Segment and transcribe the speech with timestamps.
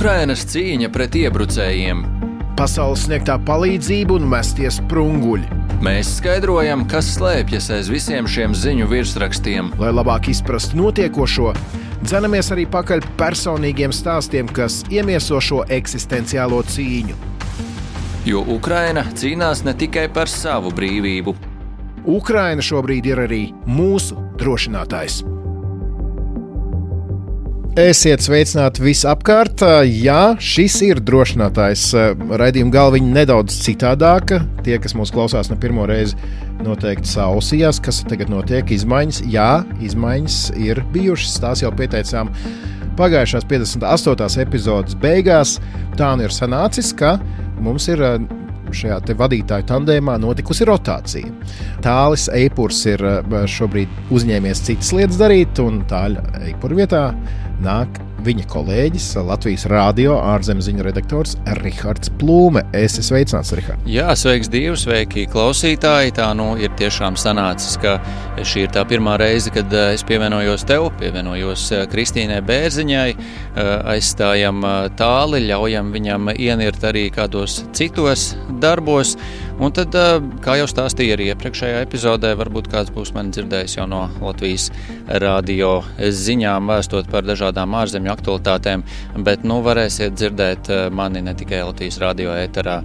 [0.00, 1.98] Ukrainas cīņa pret iebrucējiem.
[2.56, 5.58] Pasaules sniegtā palīdzība un mesties sprunguļi.
[5.84, 9.68] Mēs skaidrojam, kas slēpjas aiz visiem šiem ziņu virsrakstiem.
[9.76, 11.50] Lai labāk izprastu notiekošo,
[12.00, 17.18] dzenamies arī pakaļ personīgiem stāstiem, kas iemieso šo eksistenciālo cīņu.
[18.24, 21.36] Jo Ukraina cīnās ne tikai par savu brīvību.
[22.08, 25.20] Ukraina šobrīd ir arī mūsu drošinātājs.
[27.78, 29.62] Esiet sveicināti visapkārt.
[29.86, 31.84] Jā, šis ir drošinātājs.
[32.40, 34.40] Radījuma galviņa nedaudz citādāka.
[34.66, 36.18] Tie, kas mūs klausās ne pirmo reizi,
[36.66, 38.72] noteikti sausījās, kas tagad notiek.
[38.74, 41.36] Izmaiņas, jā, izmaiņas ir bijušas.
[41.44, 42.32] Tās jau pieteicām
[42.98, 44.42] pagājušās 58.
[44.42, 45.60] epizodes beigās.
[45.94, 47.20] Tā nu ir sanācis, ka
[47.62, 48.02] mums ir
[48.74, 51.30] šajā vadītāju tandēmā notikusi rotācija.
[51.86, 53.06] Tālis Eipurs ir
[53.50, 57.04] šobrīd uzņēmies citas lietas darīt, un tāļa Eipura vietā
[57.60, 62.62] nāk viņa kolēģis, Latvijas rādio ārzemju ziņu redaktors Rihards Plūme.
[62.76, 63.86] Es esmu sveicināts, Rihards.
[63.88, 66.14] Jā, sveiks, Dievs, sveiki klausītāji.
[66.18, 67.96] Tā nu ir tiešām sanācis, ka
[68.44, 73.70] šī ir tā pirmā reize, kad eh, es pievienojos tev, pievienojos eh, Kristīnai Bērziņai, eh,
[73.94, 74.64] aizstājam
[74.98, 79.16] tāli, ļaujam viņam ienirt arī kādos citos darbos.
[79.60, 79.92] Un tad,
[80.40, 84.70] kā jau stāstīju arī iepriekšējā epizodē, varbūt kāds būs mani dzirdējis jau no Latvijas
[85.20, 88.84] radio ziņām, vēstot par dažādām ārzemju aktualitātēm,
[89.26, 92.80] bet nu varēsiet dzirdēt mani ne tikai Latvijas radio ēterā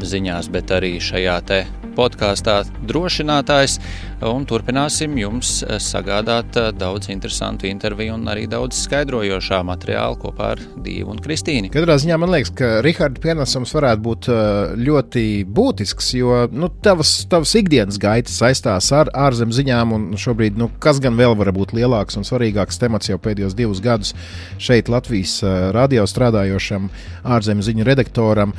[0.00, 1.60] ziņās, bet arī šajā te
[1.96, 3.78] podkāstā drošinātājs.
[4.20, 11.14] Un turpināsim jums sagādāt daudz interesantu interviju un arī daudz skaidrojošā materiāla kopā ar Dievu
[11.14, 11.70] un Kristīnu.
[11.72, 14.28] Katrā ziņā man liekas, ka Riharda pienesums varētu būt
[14.76, 20.68] ļoti būtisks, jo nu, tavas, tavas ikdienas gaitas saistās ar ārzemju ziņām, un šobrīd, nu,
[20.84, 24.12] kas gan vēl var būt lielāks un svarīgāks temats jau pēdējos divus gadus
[24.60, 25.38] šeit Latvijas
[25.72, 26.92] radio strādājošam
[27.24, 28.52] ārzemju ziņu redaktoram.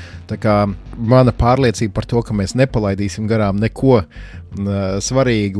[0.97, 4.01] Mana pārliecība par to, ka mēs nepalaidīsim garām neko
[5.01, 5.50] svarīgu,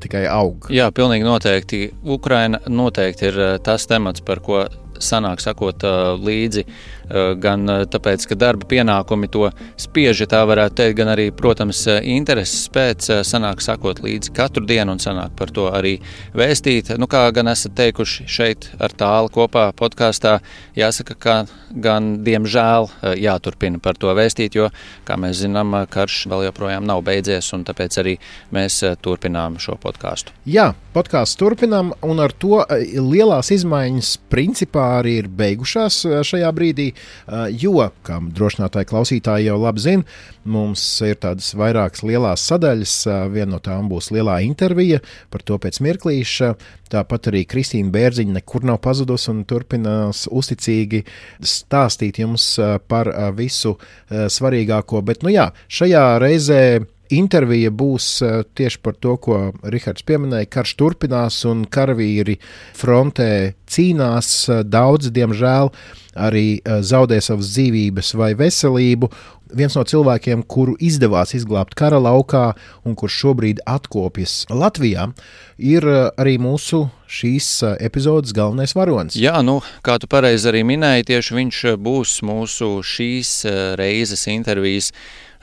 [0.00, 0.70] tikai aug.
[0.72, 1.82] Jā, pilnīgi noteikti.
[2.04, 4.64] Ukraina noteikti ir tas temats, par ko
[5.02, 5.82] sanāk sakot
[6.22, 6.64] līdzi
[7.03, 7.03] Eh,
[7.40, 9.50] gan eh, tāpēc, ka darba pienākumi to
[9.80, 14.64] spiež, ja tā varētu teikt, gan arī, protams, eh, intereses pēc sanāk sakot līdzi katru
[14.66, 15.98] dienu un sanāk par to arī
[16.36, 16.94] vēstīt.
[16.98, 20.38] Nu, kā gan esat teikuši šeit ar tālu kopā podkāstā,
[20.78, 21.36] jāsaka, ka
[21.74, 22.88] gan diemžēl
[23.20, 24.70] jāturpina par to vēstīt, jo,
[25.04, 28.16] kā mēs zinām, karš vēl joprojām nav beidzies, un tāpēc arī
[28.54, 30.34] mēs turpinām šo podkāstu.
[30.48, 32.62] Jā, podkāstu turpinām, un ar to
[32.94, 36.93] lielās izmaiņas principā arī ir beigušās šajā brīdī.
[37.60, 40.06] Jo, kā drošinātāji klausītāji jau labi zina,
[40.44, 42.94] mums ir tādas vairākas lielas sadaļas.
[43.34, 45.00] Viena no tām būs lielā intervija,
[45.32, 46.54] par to pēc mirklīša.
[46.94, 51.02] Tāpat arī Kristīna Bērziņa nekur nav pazudusi un turpinās uzticīgi
[51.42, 52.48] stāstīt jums
[52.88, 53.76] par visu
[54.10, 55.02] svarīgāko.
[55.06, 56.60] Bet, nu jā, šajā reizē
[57.16, 58.08] intervija būs
[58.56, 60.50] tieši par to, ko Rihards pieminēja.
[60.50, 62.38] Karš turpinās, un karavīri
[62.76, 64.34] frontē cīnās.
[64.68, 65.72] Daudz, diemžēl,
[66.14, 69.10] arī zaudē savas dzīvības vai veselību.
[69.54, 72.56] Viens no cilvēkiem, kuru izdevās izglābt kara laukā
[72.88, 75.04] un kurš šobrīd atkopjas Latvijā,
[75.62, 79.14] ir arī mūsu šīs epizodes galvenais varonis.
[79.20, 83.36] Jā, nu, kā tu pareizi arī minēji, tieši viņš būs mūsu šīs
[83.78, 84.90] reizes intervijas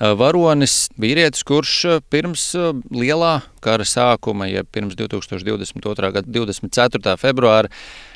[0.02, 1.76] varonis, vīrietis, kurš
[2.10, 2.52] pirms
[2.90, 6.12] lielā kara sākuma, ja pirms 2022.
[6.16, 7.14] gada 24.
[7.22, 7.70] februāra,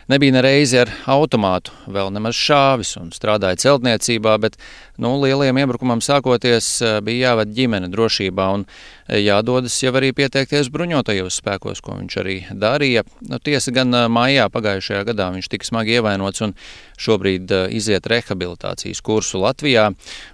[0.10, 4.58] nebija ne reizi ar automātu, vēl nemaz šāvis un strādāja celtniecībā, bet
[5.02, 8.66] nu, lieliem iebrukumam sākoties bija jāved ģimene drošībā un
[9.10, 13.04] jādodas jau arī pieteikties bruņotajos spēkos, ko viņš arī darīja.
[13.30, 16.56] Nu, tiesa gan maijā pagājušajā gadā viņš tika smagi ievainots un
[17.02, 19.92] šobrīd iziet rehabilitācijas kursu Latvijā.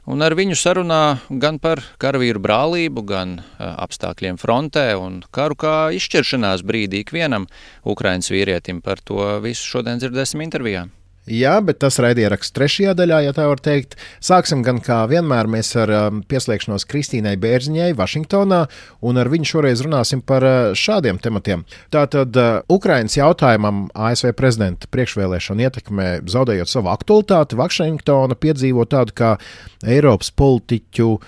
[0.08, 6.64] Un ar viņu sarunā gan par karavīru brālību, gan apstākļiem frontē un karu kā izšķiršanās
[6.68, 7.50] brīdī ikvienam
[7.84, 8.82] Ukraiņas vīrietim.
[8.86, 10.88] Par to visu šodien dzirdēsim intervijā.
[11.32, 13.94] Jā, bet tas raidieraksts trešajā daļā, ja tā var teikt.
[14.20, 18.60] Sāksim gan kā vienmēr mēs ar um, pieslēgšanos Kristīnai Bērziņai Vašingtonā,
[19.08, 21.64] un ar viņu šoreiz runāsim par uh, šādiem tematiem.
[21.94, 29.32] Tātad uh, Ukrainas jautājumam ASV prezidenta priekšvēlēšana ietekmē zaudējot savu aktualitāti, Vašingtona piedzīvo tādu kā
[29.88, 31.24] Eiropas politiķu uh,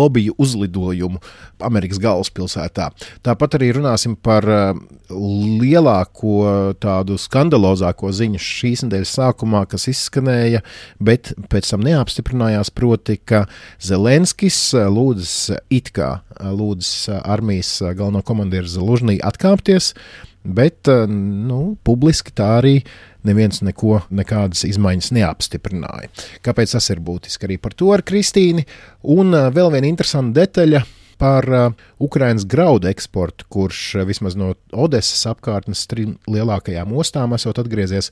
[0.00, 1.22] lobiju uzlidojumu
[1.70, 2.90] Amerikas galvaspilsētā.
[3.22, 4.74] Tāpat arī runāsim par uh,
[5.14, 10.64] lielāko, tādu skandalozāko ziņu šīs nedēļas sākumā, kas izskanēja,
[11.02, 13.44] bet pēc tam neapstiprinājās, proti, ka
[13.84, 19.94] Zelenskis lūdzas it kā lūdzas armijas galveno komandieru Zelužnī atkāpties
[20.44, 22.78] bet nu, publiski tā arī
[23.28, 26.08] neviens neko, nekādas izmaiņas neapstiprināja.
[26.44, 28.64] Kāpēc tas ir būtiski arī par to ar Kristīnu?
[29.12, 30.82] Un vēl viena interesanta detaļa
[31.20, 31.72] par uh,
[32.02, 38.10] Ukraiņas graudu eksportu, kurš uh, vismaz no Odesas apkārtnes trim lielākajām ostām esot atgriezies,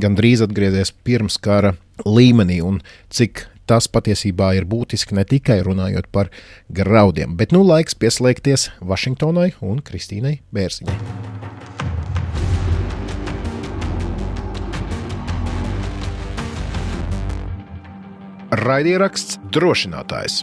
[0.00, 2.82] gandrīz atgriezies pirms kara līmenī, un
[3.14, 6.32] cik tas patiesībā ir būtiski ne tikai runājot par
[6.72, 10.98] graudiem, bet nu laiks pieslēgties Vašingtonai un Kristīnai Bērziņai.
[18.48, 20.40] Raidieraksts drošinātājs.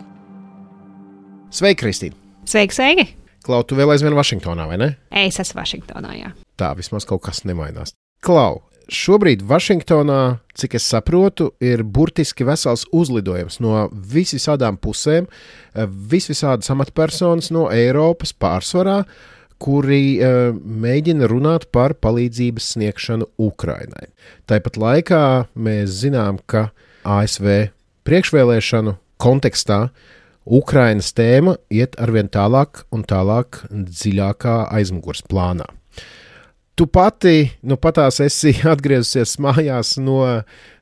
[1.56, 2.18] Sveiki, Kristīne!
[2.44, 3.04] Sveiki, sveiki!
[3.46, 4.88] Klau, tu vēl aizvien Vašingtonā, vai ne?
[5.24, 6.32] Es esmu Vašingtonā, jā.
[6.60, 7.94] Tā vismaz kaut kas nemainās.
[8.26, 8.58] Klau,
[8.92, 10.18] šobrīd Vašingtonā,
[10.60, 15.30] cik es saprotu, ir burtiski vesels uzlidojums no visām pusēm,
[16.12, 18.98] visvisādas amatpersonas no Eiropas pārsvarā,
[19.56, 24.10] kuri uh, mēģina runāt par palīdzības sniegšanu Ukrainai.
[24.44, 25.24] Tāpat laikā
[25.56, 26.68] mēs zinām, ka
[27.08, 27.70] ASV
[28.04, 30.12] priekšvēlēšanu kontekstā uh,
[30.46, 35.66] Ukrainas tēma iet arvien tālāk un tālāk dziļākā aizmugures plānā.
[36.76, 40.20] Tu pati, nu patās esi atgriezusies mājās no,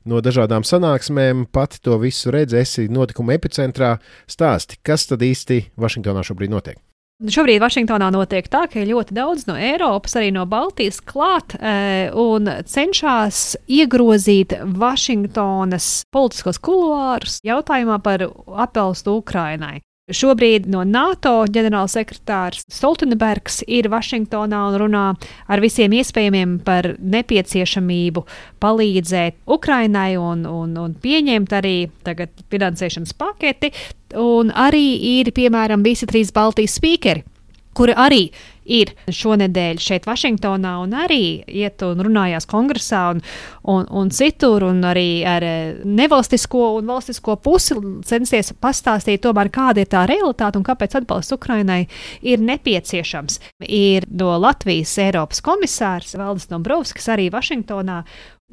[0.04, 3.94] no dažādām sanāksmēm, pati to visu redzi, esi notikuma epicentrā.
[4.26, 6.82] Stāsti, kas tad īsti Vašingtonā šobrīd notiek?
[7.22, 12.50] Šobrīd Vašingtonā notiek tā, ka ļoti daudz no Eiropas, arī no Baltijas klāt e, un
[12.66, 18.26] cenšas iegrozīt Vašingtonas politiskos kuluārus jautājumā par
[18.66, 19.78] atbalstu Ukrainai.
[20.12, 25.04] Šobrīd no NATO ģenerālsekretārs Stoltenbergs ir Vašingtonā un runā
[25.48, 28.20] ar visiem iespējamiem par nepieciešamību
[28.60, 33.72] palīdzēt Ukrainai un, un, un pieņemt arī finansēšanas paketi.
[34.20, 34.84] Un arī
[35.14, 37.24] ir, piemēram, visi trīs Baltijas spīkeri,
[37.72, 38.26] kuri arī
[38.64, 43.22] ir šonadēļ šeit, Vašingtonā, un arī iet un runājās kongresā un,
[43.70, 47.76] un, un citur, un arī ar eh, nevalstisko un valstisko pusi
[48.06, 51.84] censties pastāstīt, tomēr, kāda ir tā realitāte un kāpēc atbalsts Ukrainai
[52.22, 53.40] ir nepieciešams.
[53.68, 58.02] Ir no Latvijas Eiropas komisārs Valdis Dombrovskis arī Vašingtonā.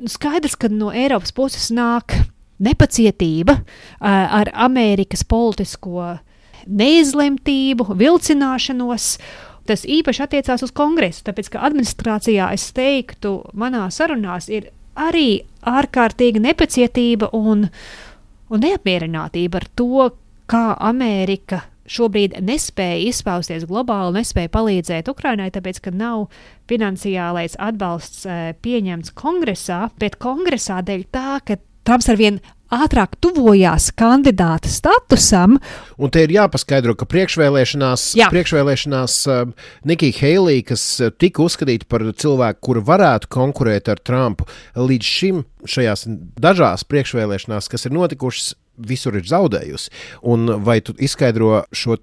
[0.10, 2.16] Skaidrs, ka no Eiropas puses nāk
[2.62, 3.66] nepacietība uh,
[4.08, 6.18] ar Amerikas politisko
[6.68, 9.16] neizlemtību, vilcināšanos.
[9.72, 14.68] Tas īpaši attiecās uz kongresu, tāpēc ka administrācijā, es teiktu, manā sarunās ir
[15.00, 17.70] arī ārkārtīga nepacietība un,
[18.52, 20.10] un neapmierinātība ar to,
[20.52, 26.28] kā Amerika šobrīd nespēja izpausties globāli, nespēja palīdzēt Ukrainai, tāpēc ka nav
[26.68, 32.42] finansiālais atbalsts e, pieņemts kongresā, bet kongresā dēļ tā, ka Trumps arvien
[32.72, 35.58] ātrāk tuvojās kandidāta statusam.
[36.02, 38.30] Un te ir jāpaskaidro, ka priekšvēlēšanās, Jā.
[38.34, 39.44] priekšvēlēšanās uh,
[39.88, 44.48] Nikija Heilija, kas uh, tika uzskatīta par cilvēku, kura varētu konkurēt ar Trumpu,
[44.80, 46.08] līdz šim šajās
[46.42, 49.92] dažās priekšvēlēšanās, kas ir notikušas, visur ir zaudējusi.
[50.32, 52.00] Un vai tu izskaidro šo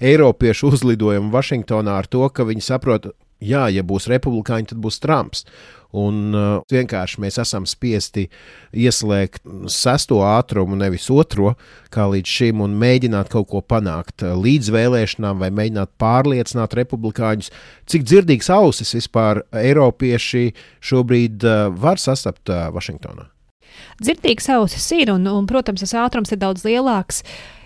[0.00, 3.10] Eiropiešu uzlidojumu Vašingtonā ar to, ka viņi saprot,
[3.42, 5.46] jā, ja būs republikāņi, tad būs Trumps.
[5.92, 8.24] Un uh, vienkārši mēs esam spiesti
[8.72, 11.52] ieslēgt sesto ātrumu, nevis otro,
[11.92, 17.52] kā līdz šim, un mēģināt kaut ko panākt uh, līdz vēlēšanām, vai mēģināt pārliecināt republikāņus,
[17.92, 23.28] cik dzirdīgs ausis vispār Eiropieši šobrīd uh, var sastapt uh, Vašingtonā.
[24.00, 27.20] Dzirdīgs ausis ir, un, un, protams, tas ātrums ir daudz lielāks.
[27.20, 27.61] Uh,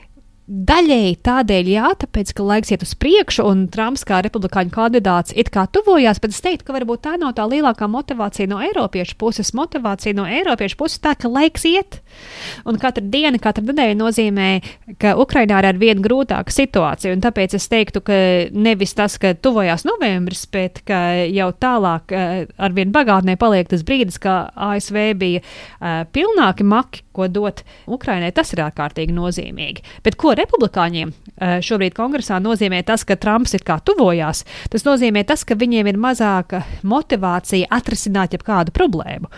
[0.47, 5.49] Daļēji tādēļ, jā, tāpēc, ka laiks iet uz priekšu, un Trumps kā republikāņu kandidāts it
[5.51, 9.51] kā tuvojās, bet es teiktu, ka varbūt tā nav tā lielākā motivācija no Eiropiešu puses.
[9.59, 11.99] Motivācija no Eiropiešu puses tā, ka laiks iet,
[12.63, 14.47] un katra diena, katra nedēļa nozīmē,
[15.03, 18.21] ka Ukrainā ir ar vienu grūtāku situāciju, un tāpēc es teiktu, ka
[18.55, 23.83] nevis tas, ka tuvojās novembris, bet ka jau tālāk eh, ar vien bagātnē paliek tas
[23.83, 29.83] brīdis, ka ASV bija uh, pilnāki maki, ko dot Ukrainai, tas ir ārkārtīgi nozīmīgi.
[30.05, 34.45] Bet republikāņiem eh, šobrīd kongresā nozīmē tas, ka Trumps ir kā tuvojās?
[34.73, 39.31] Tas nozīmē tas, ka viņiem ir mazāka motivācija atrisināt jebkādu problēmu.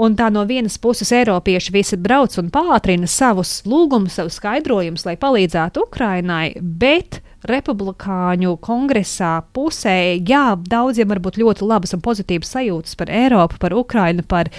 [0.00, 5.16] Un tā no vienas puses Eiropieši visi brauc un pātrina savus lūgumus, savus skaidrojumus, lai
[5.20, 12.98] palīdzētu Ukrainai, bet republikāņu kongresā pusē, jā, daudziem var būt ļoti labas un pozitīvas sajūtas
[13.00, 14.50] par Eiropu, par Ukrainu, par,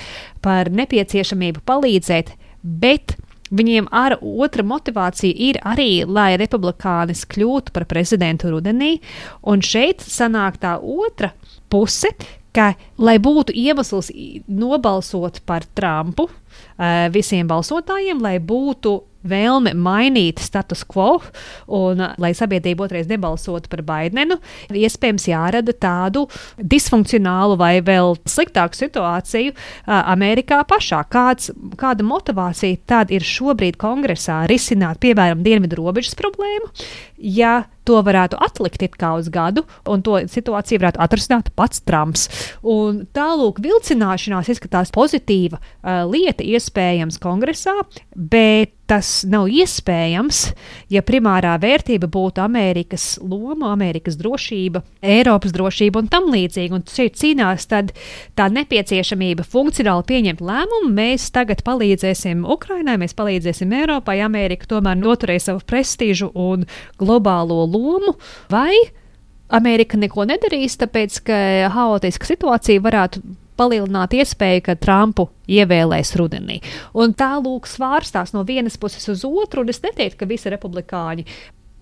[0.41, 3.17] par nepieciešamību palīdzēt, bet
[3.51, 8.93] Viņiem ar otra motivācija ir arī, lai republikānis kļūtu par prezidentu rudenī,
[9.43, 11.33] un šeit sanāk tā otra
[11.71, 12.13] puse,
[12.55, 14.11] ka, lai būtu iemesls
[14.47, 16.29] nobalsot par Trumpu,
[17.11, 21.19] visiem balsotājiem, lai būtu vēlme mainīt status quo
[21.71, 24.37] un lai sabiedrība otrais nebalsotu par Baidenu,
[24.73, 26.25] iespējams jārada tādu
[26.57, 31.03] disfunkcionālu vai vēl sliktāku situāciju Amerikā pašā.
[31.11, 36.71] Kāds, kāda motivācija tad ir šobrīd kongresā risināt, piemēram, dienvidu robežas problēmu?
[37.21, 42.27] Ja to varētu atlikt uz gadu, un to situāciju varētu atrisināt pats Trumps.
[42.61, 47.77] Un tālūk, vilcināšanās izskatās pozitīva uh, lieta iespējams kongresā,
[48.15, 50.39] bet tas nav iespējams,
[50.91, 56.75] ja primārā vērtība būtu Amerikas loma, Amerikas drošība, Eiropas drošība un tam līdzīgi.
[56.75, 60.91] Un šeit cīnās tā nepieciešamība funkcionāli pieņemt lēmumu.
[60.97, 66.67] Mēs tagad palīdzēsim Ukrainai, mēs palīdzēsim Eiropai, Amerika tomēr noturēja savu prestižu un
[66.99, 68.15] globālo lomu.
[68.51, 68.73] Vai
[69.51, 71.37] Amerika neko nedarīs, tāpēc ka
[71.73, 73.23] haotiska situācija varētu
[73.59, 76.61] palielināt iespēju, ka Trumpu ievēlēs rudenī.
[76.97, 81.27] Un tā lūk svārstās no vienas puses uz otru, un es neteiktu, ka visi republikāņi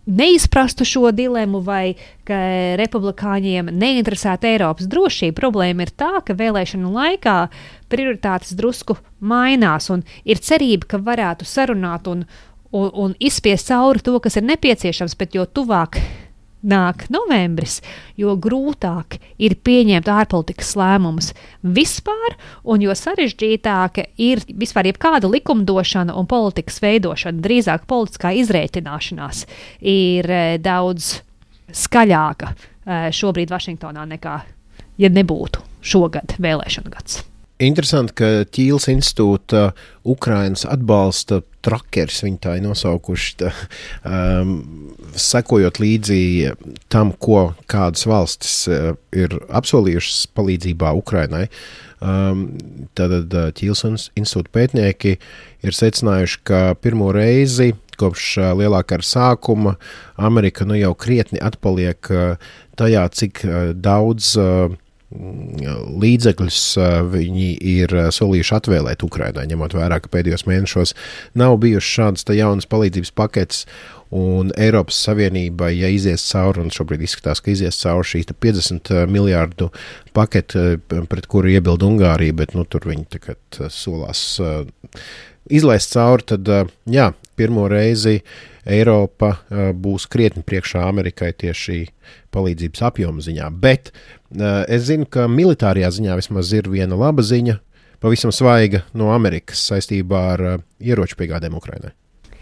[0.10, 1.94] neizprastu šo dilemmu, vai
[2.26, 2.38] ka
[2.80, 5.38] republikāņiem neinteresēta Eiropas drošība.
[5.38, 7.38] Problēma ir tā, ka vēlēšanu laikā
[7.92, 12.26] prioritātes drusku mainās, un ir cerība, ka varētu sarunāt un,
[12.72, 16.00] un, un izspiest cauri to, kas ir nepieciešams, bet jo tuvāk
[16.60, 17.80] nāk novembris,
[18.20, 21.32] jo grūtāk ir pieņemt ārpolitikas lēmumus
[21.64, 22.36] vispār,
[22.68, 27.40] un jo sarežģītāka ir vispār jebkāda likumdošana un politikas veidošana.
[27.46, 29.46] Drīzāk politiskā izrēķināšanās
[29.80, 31.16] ir e, daudz
[31.72, 34.38] skaļāka e, šobrīd Vašingtonā nekā,
[35.00, 37.24] ja nebūtu šogad vēlēšana gads.
[37.60, 39.74] Interesanti, ka Ķīles institūta
[40.08, 43.52] Ukrainas atbalsta trakeris, viņi tā ir nosaukuši, tā,
[44.08, 44.54] um,
[45.20, 46.22] sekojot līdzi
[46.88, 51.50] tam, ko kādas valstis uh, ir apsolījušas palīdzībā Ukrainai.
[52.00, 52.48] Um,
[52.96, 53.84] tad uh, Ķīles
[54.16, 59.76] institūta pētnieki ir secinājuši, ka pirmo reizi kopš uh, lielā kara sākuma
[60.16, 64.72] Amerika nu jau krietni atpaliek uh, tajā, cik uh, daudz uh,
[65.10, 66.58] līdzekļus
[67.10, 70.94] viņi ir solījuši atvēlēt Ukraiņai, ņemot vērā, ka pēdējos mēnešos
[71.40, 73.66] nav bijušas šādas jaunas palīdzības paketes.
[74.10, 79.68] Un Eiropas Savienība, ja izies cauri, un šobrīd izskatās, ka izies cauri šī 50 miljārdu
[80.18, 84.24] pakete, pret kuru iebilda Ungārija, bet nu, tur viņi tagad solās
[85.46, 86.50] izlaist cauri, tad
[86.90, 88.24] jā, pirmo reizi
[88.68, 89.36] Eiropa
[89.76, 91.86] būs krietni priekšā Amerikai tieši
[92.34, 93.50] palīdzības apjoma ziņā.
[93.62, 97.60] Bet uh, es zinu, ka militārajā ziņā vismaz ir viena laba ziņa,
[98.04, 101.96] pavisam svaiga no Amerikas saistībā ar uh, ieroču piegādēm Ukrainai.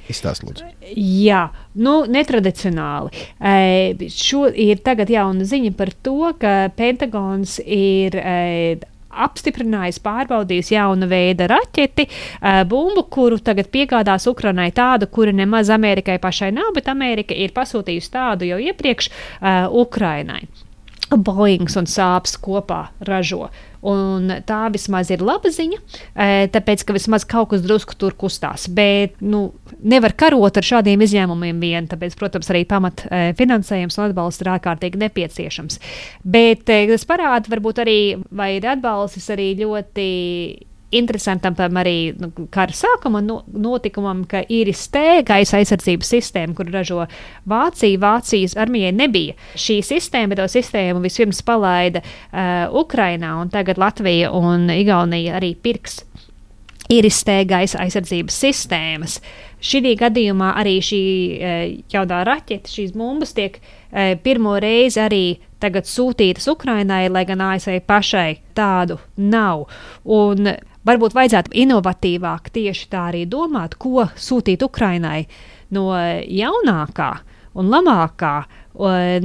[0.07, 0.62] Izstāstiet,
[0.95, 1.50] Jā,
[1.83, 3.25] nu, netradicionāli.
[3.43, 8.38] E, šo ir tagad jauna ziņa par to, ka Pentagons ir e,
[9.25, 12.07] apstiprinājis, pārbaudījis jaunu veidu raķeti,
[12.69, 18.13] bumbu, kuru tagad piegādās Ukrainai tādu, kura nemaz Amerikai pašai nav, bet Amerika ir pasūtījusi
[18.13, 19.12] tādu jau iepriekš
[19.83, 20.45] Ukrainai.
[21.07, 23.47] Boeings un sāpes kopā ražo.
[23.86, 25.77] Un tā vismaz ir laba ziņa,
[26.53, 28.65] tāpēc ka vismaz kaut kas drusku tur kustās.
[28.74, 29.51] Bet nu,
[29.86, 33.05] nevar karot ar šādiem izņēmumiem vien, tāpēc, protams, arī pamat
[33.38, 35.81] finansējums un atbalsts ir ārkārtīgi nepieciešams.
[36.25, 38.00] Bet tas parāda varbūt arī,
[38.31, 40.07] vai ir atbalsts arī ļoti
[40.91, 44.72] interesantam arī nu, kara sākuma no, notikumam, ka ir
[45.27, 47.06] gaisa aizsardzības sistēma, kur ražo
[47.46, 48.00] Vācija.
[48.00, 54.32] Vācijas armijai nebija šī sistēma, bet to sistēmu vispirms palaida uh, Ukrainā, un tagad Latvija
[54.32, 56.03] un Igaunija arī pirks
[56.94, 59.20] iristē gaisa aizsardzības sistēmas.
[59.58, 61.53] Šī gadījumā arī šī e,
[61.91, 65.24] jaunā raķete, šīs bumbas tiek e, pirmo reizi arī
[65.60, 69.65] tagad sūtītas Ukrainai, lai gan ASV pašai tādu nav.
[70.06, 70.53] Un
[70.88, 75.25] varbūt vajadzētu inovatīvāk tieši tā arī domāt, ko sūtīt Ukrainai
[75.75, 77.12] no jaunākā
[77.58, 78.36] un labākā,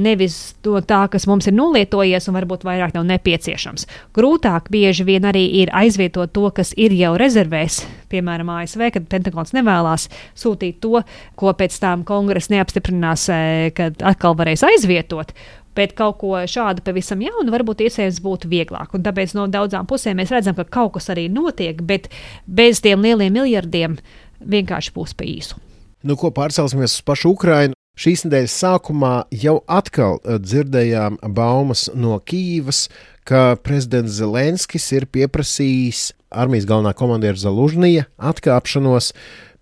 [0.01, 3.85] nevis no tā, kas mums ir nolietojies un varbūt vairāk nav nepieciešams.
[4.17, 9.53] Grūtāk bieži vien arī ir aizvietot to, kas ir jau rezervēs, piemēram, ASV, kad Pentagons
[9.53, 10.07] nevēlas
[10.39, 11.03] sūtīt to,
[11.37, 15.35] ko pēc tam kongress neapstiprinās, e, kad atkal varēs aizvietot.
[15.77, 18.93] Bet kaut ko šādu pavisam jaunu varbūt iespējams būtu vieglāk.
[18.93, 22.09] Un tāpēc no daudzām pusēm mēs redzam, ka kaut kas arī notiek, bet
[22.45, 23.97] bez tiem lieliem miljardiem
[24.39, 25.59] vienkārši būs pa īsu.
[26.03, 27.77] Nu, ko pārcelsimies uz pašu Ukrajinu?
[27.93, 32.87] Šīs nedēļas sākumā jau atkal eh, dzirdējām baumas no Kīivas,
[33.23, 39.11] ka prezidents Zelenskis ir pieprasījis armijas galvenā komandiera Zalužņija atkāpšanos.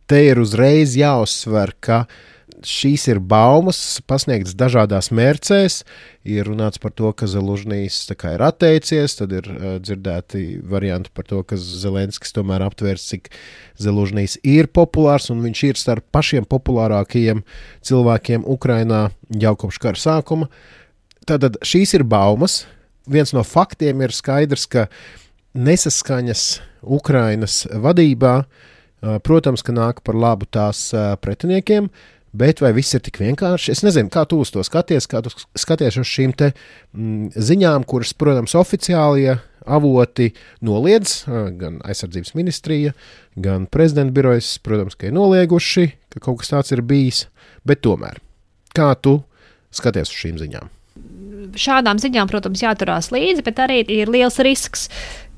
[0.08, 2.06] Te ir uzreiz jāuzsver, ka
[2.68, 5.82] šīs ir baumas, pasniegtas dažādās mērcēs.
[6.28, 11.42] Ir runāts par to, ka Zelužņīs ir atteicies, tad ir uh, dzirdēti varianti par to,
[11.48, 13.32] ka Zelenskis tomēr aptvērs, cik
[13.82, 17.42] Zelužņīs ir populārs un viņš ir starp pašiem populārākajiem
[17.82, 19.08] cilvēkiem Ukrajinā
[19.42, 20.52] jau kopš kara sākuma.
[21.26, 22.66] Tātad šīs ir baumas.
[23.10, 24.88] Viens no faktiem ir skaidrs, ka
[25.58, 26.46] nesaskaņas
[26.86, 31.90] Ukrainas vadībā, uh, protams, ka nāk par labu tās uh, pretiniekiem,
[32.32, 33.74] Bet vai viss ir tik vienkārši?
[33.74, 36.54] Es nezinu, kā tu uz to skaties, kā tu skaties uz šīm te,
[36.96, 39.36] mm, ziņām, kuras, protams, oficiālie
[39.68, 40.32] avoti
[40.66, 41.26] noliedz,
[41.60, 42.96] gan aizsardzības ministrija,
[43.36, 47.26] gan prezidenta birojas, protams, ka ir nolieguši, ka kaut kas tāds ir bijis.
[47.68, 48.24] Bet tomēr,
[48.74, 49.20] kā tu
[49.76, 50.81] skaties uz šīm ziņām?
[51.60, 54.90] Šādām ziņām, protams, jāturās līdzi, bet arī ir liels risks,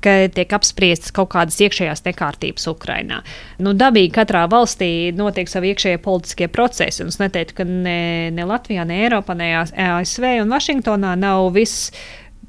[0.04, 3.22] ka tiek apspriestas kaut kādas iekšējās nekārtības Ukrajinā.
[3.64, 8.84] Nu, dabīgi katrā valstī notiek savi iekšējie politiskie procesi, es neteiktu, ka ne, ne Latvijā,
[8.88, 11.94] ne Eiropā, ne ASV un Vašingtonā nav viss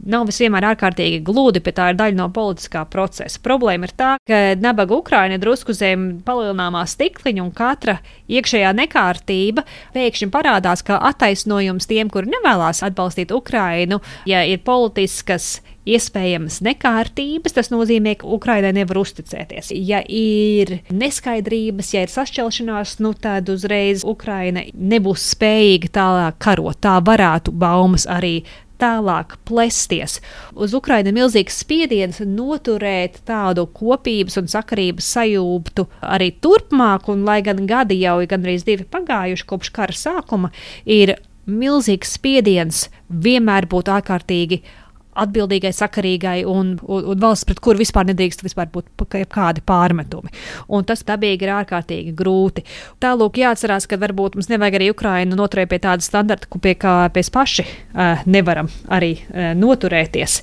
[0.05, 3.41] nav vienmēr ārkārtīgi gludi, bet tā ir daļa no politiskā procesa.
[3.43, 7.99] Problēma ir tā, ka nabaga Ukraina drusku zem palielināmā stikliņa un katra
[8.31, 16.59] iekšējā nekārtība pēkšņi parādās kā attaisnojums tiem, kuri nevēlas atbalstīt Ukrainu, ja ir politiskas iespējamas
[16.65, 19.71] nekārtības, tas nozīmē, ka Ukraiņai nevar uzticēties.
[19.85, 26.81] Ja ir neskaidrības, ja ir sašķelšanās, nu tad uzreiz Ukraiņa nebūs spējīga tālāk karot.
[26.81, 28.39] Tā varētu baumas arī
[28.81, 30.19] tālāk plesties.
[30.53, 37.65] Uz Ukraiņa milzīgs spiediens noturēt tādu kopības un sakarības sajūtu arī turpmāk, un lai gan
[37.69, 40.51] gadi jau ir gandrīz divi pagājuši kopš kara sākuma,
[40.85, 44.63] ir milzīgs spiediens vienmēr būt ārkārtīgi
[45.23, 50.33] atbildīgai, sakarīgai un, un, un valsts, pret kuru vispār nedrīkst vispār būt kādi pārmetumi.
[50.75, 52.65] Un tas dabīgi ir ārkārtīgi grūti.
[53.03, 57.31] Tālūk, jāatcerās, ka varbūt mums nevajag arī Ukrainu noturēt pie tāda standarta, pie kā mēs
[57.33, 60.41] paši uh, nevaram arī uh, noturēties.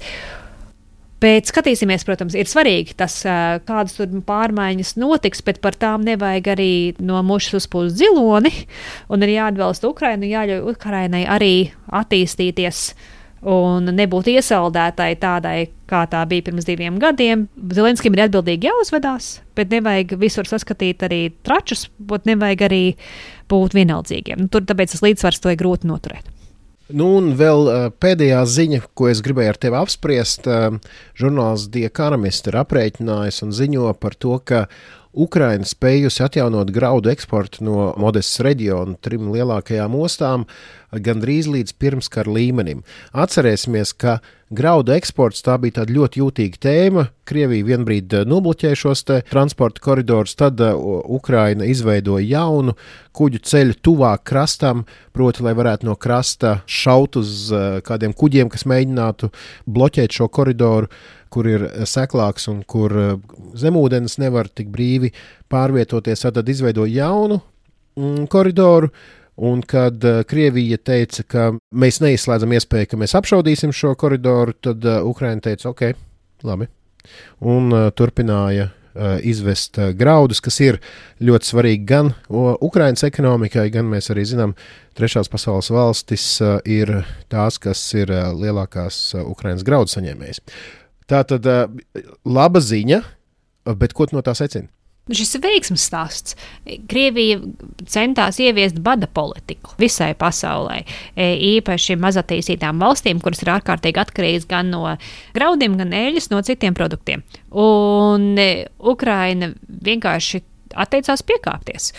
[1.23, 3.21] Bet skatīsimies, protams, ir svarīgi tas,
[3.63, 8.51] kādas tur pārmaiņas notiks, bet par tām nevajag arī no mušas uzpūst ziloni.
[9.13, 11.55] Un ir jāatbalsta Ukrainu, jāļauj Ukrainai arī
[11.95, 12.89] attīstīties
[13.43, 15.57] un nebūtu iesaldētai tādai,
[15.91, 17.49] kā tā bija pirms diviem gadiem.
[17.75, 22.85] Zelenskim ir atbildīgi jāuzvedās, bet nevajag visur saskatīt arī tračus, bet nevajag arī
[23.51, 24.45] būt vienaldzīgiem.
[24.45, 26.31] Nu, tur tāpēc tas līdzsvars to ir grūti noturēt.
[26.93, 27.69] Nu, un vēl
[28.03, 30.49] pēdējā ziņa, ko es gribēju ar tevi apspriest,
[31.17, 34.67] žurnāls Die Economist ir aprēķinājis un ziņo par to, ka
[35.13, 40.47] Ukraina spējusi atjaunot graudu eksportu no Modesas reģiona trim lielākajām ostām
[40.93, 42.81] gandrīz līdz pirmskara līmenim.
[43.13, 44.19] Atcerēsimies, ka
[44.53, 47.07] graudu eksports tā bija tāda ļoti jūtīga tēma.
[47.29, 52.77] Krievija vienbrīd eh, nobloķēja šos transporta koridorus, tad uh, Ukraina izveidoja jaunu
[53.13, 58.65] kuģu ceļu tuvāk krastam, proti, lai varētu no krasta šaut uz uh, kādiem kuģiem, kas
[58.65, 59.29] mēģinātu
[59.69, 60.89] bloķēt šo koridoru
[61.33, 63.17] kur ir seklāks un kur eh,
[63.59, 65.13] zemūdens nevar tik brīvi
[65.53, 67.41] pārvietoties, tad izveidoja jaunu
[67.99, 68.93] mm, koridoru.
[69.43, 74.85] Un kad uh, Krievija teica, ka mēs neizslēdzam iespēju, ka mēs apšaudīsim šo koridoru, tad
[75.09, 75.87] Ukraina teica, ok,
[76.45, 76.69] labi.
[77.41, 78.69] Un turpināja
[79.25, 80.79] izvest graudus, kas ir
[81.25, 84.53] ļoti svarīgi gan Ukraiņas ekonomikai, gan mēs arī zinām,
[85.01, 86.27] trešās pasaules valstis
[86.69, 86.93] ir
[87.33, 90.45] tās, kas ir lielākās Ukraiņas graudu saņēmējas.
[91.11, 91.49] Tā tad
[92.25, 93.03] laba ziņa,
[93.79, 94.69] bet ko no tā secina?
[95.11, 96.37] Šis ir veiksmīgs stāsts.
[96.87, 97.41] Krievija
[97.91, 100.77] centās ieviest bada politiku visai pasaulē,
[101.19, 104.85] īpaši mazattīstītām valstīm, kuras ir ārkārtīgi atkarīgas gan no
[105.35, 107.27] graudiem, gan eļļas, no citiem produktiem.
[107.51, 108.39] Un
[108.79, 109.51] Ukraina
[109.91, 111.93] vienkārši atteicās piekāpties.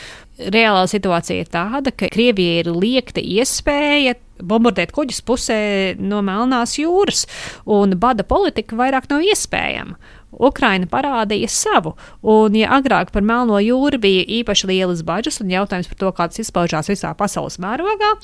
[0.53, 5.61] Reālā situācija ir tāda, ka Krievija ir liekta iespēja bombardēt kuģus pusē
[6.01, 7.27] no Melnās jūras,
[7.69, 9.97] un bada politika vairāk nav iespējama.
[10.33, 11.93] Ukraina parādīja savu,
[12.25, 16.27] un, ja agrāk par Melno jūru bija īpaši lielas bažas un jautājums par to, kā
[16.31, 18.15] tas izpaužās visā pasaules mērogā,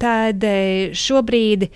[0.00, 1.68] tad e, šobrīd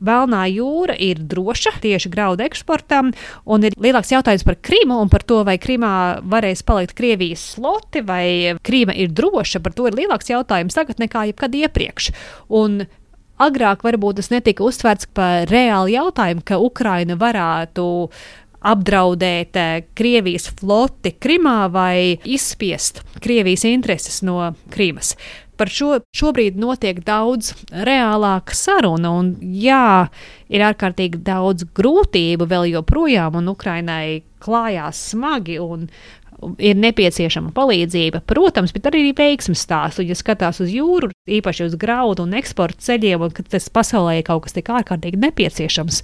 [0.00, 3.12] Melnā jūra ir droša tieši graudu eksportam,
[3.44, 5.92] un ir lielāks jautājums par Krimu un par to, vai Krimā
[6.24, 9.60] varēs palikt Krievijas sloti, vai Krīma ir droša.
[9.64, 12.10] Par to ir lielāks jautājums tagad nekā jebkad iepriekš.
[12.48, 12.84] Un
[13.40, 17.86] agrāk varbūt tas netika uztverts par reālu jautājumu, ka Ukraina varētu
[18.60, 25.14] apdraudēt eh, Krievijas floti Krimā vai izspiest Krievijas intereses no Krīmas
[25.60, 29.12] par šo šobrīd notiek daudz reālāka saruna.
[29.20, 30.08] Un, jā,
[30.48, 35.60] ir ārkārtīgi daudz grūtību vēl joprojām, un Ukrainai klājās smagi.
[35.60, 35.86] Un,
[36.56, 40.04] ir nepieciešama palīdzība, protams, bet arī veiksmes stāstu.
[40.06, 44.46] Ja skatās uz jūru, īpaši uz graudu un eksporta ceļiem, un tas pasaulē ir kaut
[44.46, 46.02] kas tik ārkārtīgi nepieciešams,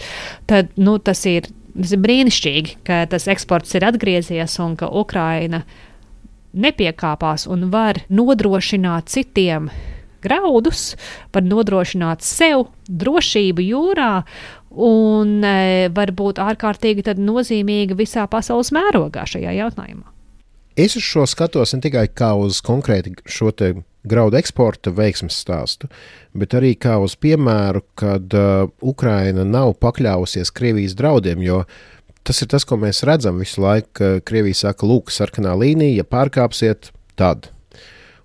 [0.51, 5.65] tad nu, tas, ir, tas ir brīnišķīgi, ka tas eksports ir atgriezies un ka Ukraina
[6.53, 9.71] nepiekāpās un var nodrošināt citiem
[10.27, 10.95] graudus,
[11.35, 14.11] var nodrošināt sev drošību jūrā
[14.77, 20.13] un e, var būt ārkārtīgi nozīmīga visā pasaules mērogā šajā jautājumā.
[20.77, 23.49] Es uz šo skatos ne tikai kā uz konkrēti šo
[24.07, 25.89] graudu eksporta veiksmes stāstu,
[26.37, 31.63] bet arī kā uz piemēru, kad uh, Ukraina nav pakļāvusies Krievijas draudiem, jo
[32.27, 34.17] tas ir tas, ko mēs redzam visu laiku.
[34.27, 37.51] Krievija saka, lūk, sarkanā līnija, ja pārkāpsiet, tad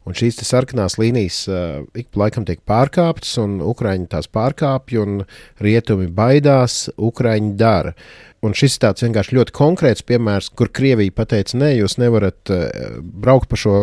[0.01, 5.19] Un šīs sarkanās līnijas uh, ik pa laikam tiek pārkāptas, un Ukrāņi tās pārkāpj, un
[5.61, 7.93] rietumi baidās, Ukrāņi dara.
[8.41, 12.65] Un šis ir tāds vienkārši ļoti konkrēts piemērs, kur Krievija pateica, nē, jūs nevarat uh,
[13.01, 13.75] braukt pa šo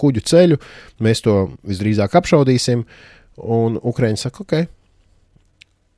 [0.00, 0.60] kuģu ceļu,
[1.04, 1.36] mēs to
[1.68, 2.86] visdrīzāk apšaudīsim.
[3.60, 4.79] Un Ukrāņi saka, ok.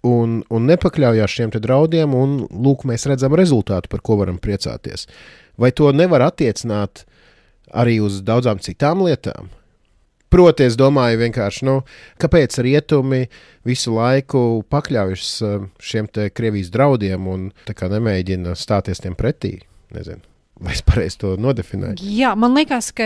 [0.02, 5.06] Un, un nepakļaujās šiem draudiem, un lūk, mēs redzam rezultātu, par ko varam priecāties.
[5.54, 7.04] Vai to nevar attiecināt
[7.70, 9.52] arī uz daudzām citām lietām.
[10.32, 11.74] Proti, es domāju, vienkārši, nu,
[12.22, 13.26] kāpēc rietumi
[13.68, 19.58] visu laiku pakļaujas eh, šiem Krievijas draudiem un nemēģina stāties tiem pretī.
[19.92, 20.24] Nezinu,
[20.56, 22.00] vai es pareizi to nodefinēju.
[22.16, 23.04] Jā, man liekas, ka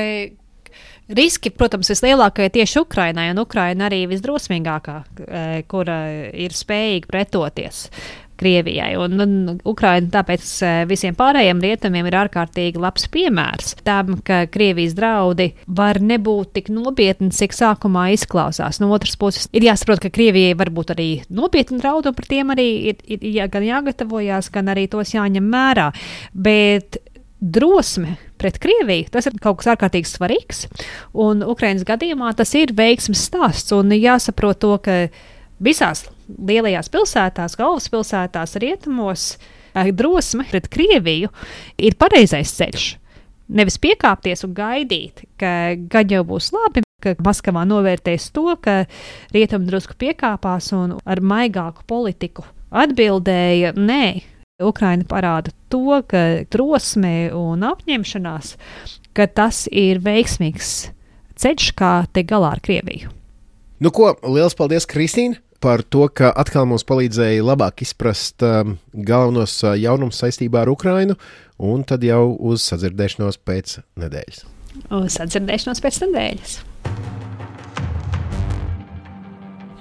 [1.09, 5.99] riski, protams, vislielākie tieši Ukrainai, un Ukraina arī visdrosmīgākā, eh, kura
[6.33, 7.89] ir spējīga pretoties.
[8.37, 8.91] Krievijai.
[9.01, 14.93] Un, un Ukraina tāpēc eh, visiem pārējiem rietumiem ir ārkārtīgi labs piemērs tam, ka Krievijas
[14.99, 18.83] draudi var nebūt tik nopietni, cik sākumā izklausās.
[18.83, 22.53] No otras puses, ir jāsaprot, ka Krievijai var būt arī nopietni draudi, un par tiem
[22.53, 25.89] arī ir, ir, ir gan jāgatavojas, gan arī tos jāņem vērā.
[26.37, 27.01] Bet
[27.41, 30.67] drosme pret Krieviju, tas ir kaut kas ārkārtīgi svarīgs.
[31.13, 33.75] Un Ukraiņas gadījumā tas ir veiksmes stāsts.
[33.77, 34.99] Un jāsaprot to, ka
[35.63, 39.37] visās lielajās pilsētās, galvaspilsētās, rietumos,
[39.75, 41.33] eh, drosme pret Krieviju
[41.79, 42.97] ir pareizais ceļš.
[43.49, 48.87] Nevis piekāpties un gaidīt, ka gan jau būs labi, ka Maskavā novērtēs to, ka
[49.33, 52.45] rietumi drusku piekāpās un ar maigāku politiku
[52.75, 54.36] atbildēja nē.
[54.57, 58.55] Ukraina parāda to, ka drosme un apņemšanās,
[59.13, 60.71] ka tas ir veiksmīgs
[61.37, 63.13] ceļš, kā tikt galā ar Krieviju.
[63.85, 65.43] Nu, ko, liels paldies, Kristīne!
[65.57, 71.17] par to, ka atkal mums palīdzēja labāk izprast um, galvenos uh, jaunumus saistībā ar Ukrajinu,
[71.65, 74.45] un tad jau uz sadzirdēšanos pēc nedēļas.
[75.01, 76.59] Uz sadzirdēšanos pēc nedēļas.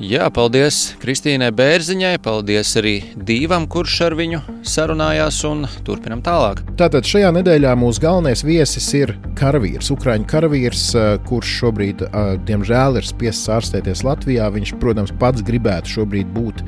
[0.05, 2.91] Jā, paldies Kristīnai Bērziņai, paldies arī
[3.25, 6.59] Dīvam, kurš ar viņu sarunājās, un turpinam tālāk.
[6.77, 10.83] Tātad šajā nedēļā mūsu galvenais viesis ir karavīrs, Ukrāņu karavīrs,
[11.25, 12.03] kurš šobrīd,
[12.45, 14.51] diemžēl, ir spiests ārstēties Latvijā.
[14.53, 16.61] Viņš, protams, pats gribētu šobrīd būt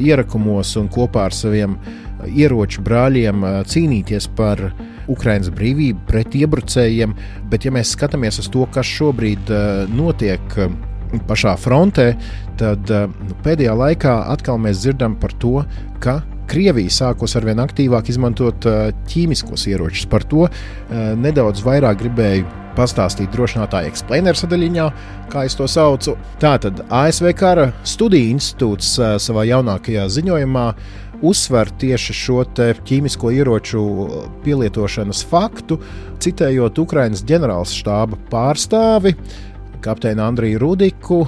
[0.00, 1.76] ierakumos un kopā ar saviem
[2.32, 4.70] ieroču brāļiem cīnīties par
[5.10, 7.12] Ukraiņas brīvību pret iebrucējiem,
[7.52, 9.52] bet, ja mēs skatāmies uz to, kas šobrīd
[9.92, 10.56] notiek
[11.28, 12.12] pašā frontē,
[12.60, 15.60] tad eh, nu, pēdējā laikā atkal mēs dzirdam par to,
[16.02, 16.20] ka
[16.50, 20.08] Krievija sākus ar vien aktīvāk izmantot eh, ķīmiskos ieročus.
[20.10, 24.86] Par to eh, nedaudz vairāk gribēju pastāstīt drošinātāja eksplēnera sadaļā,
[25.30, 26.16] kā es to saucu.
[26.42, 30.66] Tātad ASV Kara studiju institūts savā jaunākajā ziņojumā
[31.26, 33.82] uzsver tieši šo ķīmisko ieroču
[34.44, 35.76] pielietošanas faktu,
[36.22, 39.14] citējot Ukraiņas ģenerālštāba štāba pārstāvi
[39.84, 41.18] kapteini Andriju Rudiku,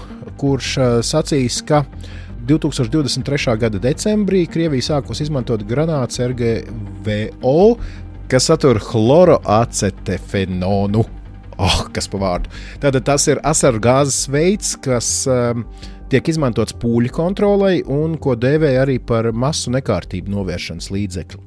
[0.41, 1.79] kurš eh, sacīs, ka
[2.49, 3.57] 2023.
[3.61, 7.77] gada decembrī Krievija sākus izmantot granātas RGVO,
[8.31, 11.03] kas satur chloroacetefenonu.
[11.63, 12.49] Oh, kas pa vārdu?
[12.83, 15.63] Tātad tas ir asaru gāzes veids, kas um,
[16.11, 21.41] tiek izmantots pūļu kontrolei un ko dēvē arī par masu nekārtību novēršanas līdzekli.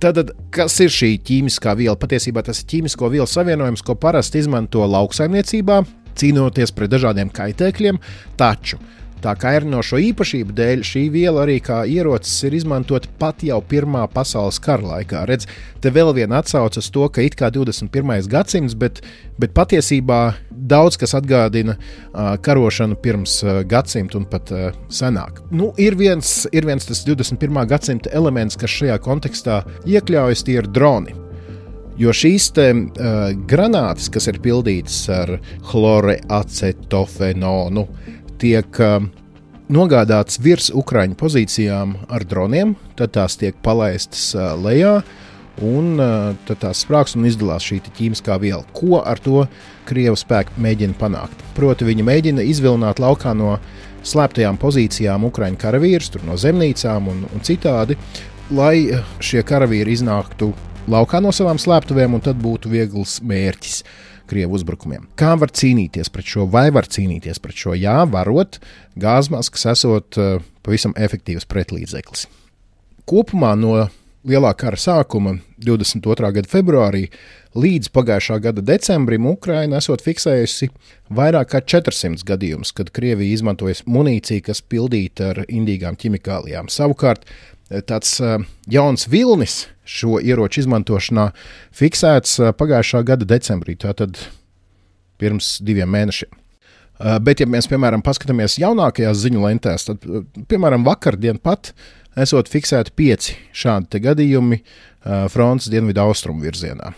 [0.00, 1.92] Tātad, kas ir šī ķīmiskā viela?
[2.00, 5.76] Patiesībā tas ir ķīmisko vielu savienojums, ko parasti izmanto lauksaimniecībā,
[6.18, 8.00] cīnoties pret dažādiem kaitēkļiem,
[8.40, 8.80] taču
[9.20, 13.44] Tā kā ir no šo īpašību dēļ, šī viela arī kā ierocis ir izmantota pat
[13.44, 15.26] jau Pirmā pasaules kara laikā.
[15.28, 15.44] Redz,
[15.84, 18.24] te vēl viena atsauce uz to, ka it kā 21.
[18.32, 19.02] gadsimts, bet,
[19.40, 25.44] bet patiesībā daudz kas atgādina uh, karošanu pirms uh, gadsimta un pat uh, senāk.
[25.52, 27.60] Nu, ir, viens, ir viens tas 21.
[27.68, 31.29] gadsimta elements, kas šajā kontekstā iekļaujas, tie ir droni.
[32.00, 37.82] Jo šīs te, uh, granātas, kas ir pildītas ar chloreacetofenonu,
[38.40, 39.04] tiek uh,
[39.68, 45.02] nogādātas virs Ukrāņu pozīcijām ar droniem, tad tās tiek palaistas uh, lejā.
[45.60, 46.00] un
[46.48, 48.64] tad tās sprāgs un izdalās šī ķīmiskā viela.
[48.72, 49.44] Ko ar to
[49.84, 51.36] Krievu spēki mēģina panākt?
[51.52, 53.58] Proti, viņi mēģina izvilināt laukā no
[54.00, 57.92] slēptajām pozīcijām Ukraiņu karavīrus, no zemnīcām un, un citādi,
[58.56, 58.88] lai
[59.20, 60.48] šie karavīri iznāktu
[60.88, 63.82] laukā no savām slēptuvēm, un tad būtu viegls mērķis.
[64.30, 65.08] Krievu uzbrukumiem.
[65.18, 67.72] Kā var cīnīties pret šo, vai var cīnīties pret šo?
[67.74, 68.60] Jā, varot,
[68.94, 72.28] gāzmaskas esot uh, pavisam efektīvs pretlīdzeklis.
[73.10, 73.88] Kopumā no
[74.26, 76.30] lielā kara sākuma, 22.
[76.36, 77.08] gada februārī,
[77.58, 80.70] līdz pagājušā gada decembrim, Ukraina esot fiksējusi
[81.16, 86.70] vairāk kā 400 gadījumus, kad Krievija izmantojas munīciju, kas pildīta ar indīgām ķimikālijām.
[86.70, 87.26] Savukārt
[87.86, 88.16] tāds
[88.70, 91.30] jauns vilnis šo ieroču izmantošanā
[91.76, 94.18] fiksēts pagājušā gada decembrī, tātad
[95.20, 96.36] pirms diviem mēnešiem.
[97.24, 100.04] Bet, ja mēs, piemēram, paskatāmies jaunākajās ziņu lentēs, tad,
[100.50, 101.72] piemēram, vakardien pat
[102.20, 104.60] esot fiksēti pieci šādi gadījumi
[105.32, 106.92] frontes dienvidu austrumu virzienā.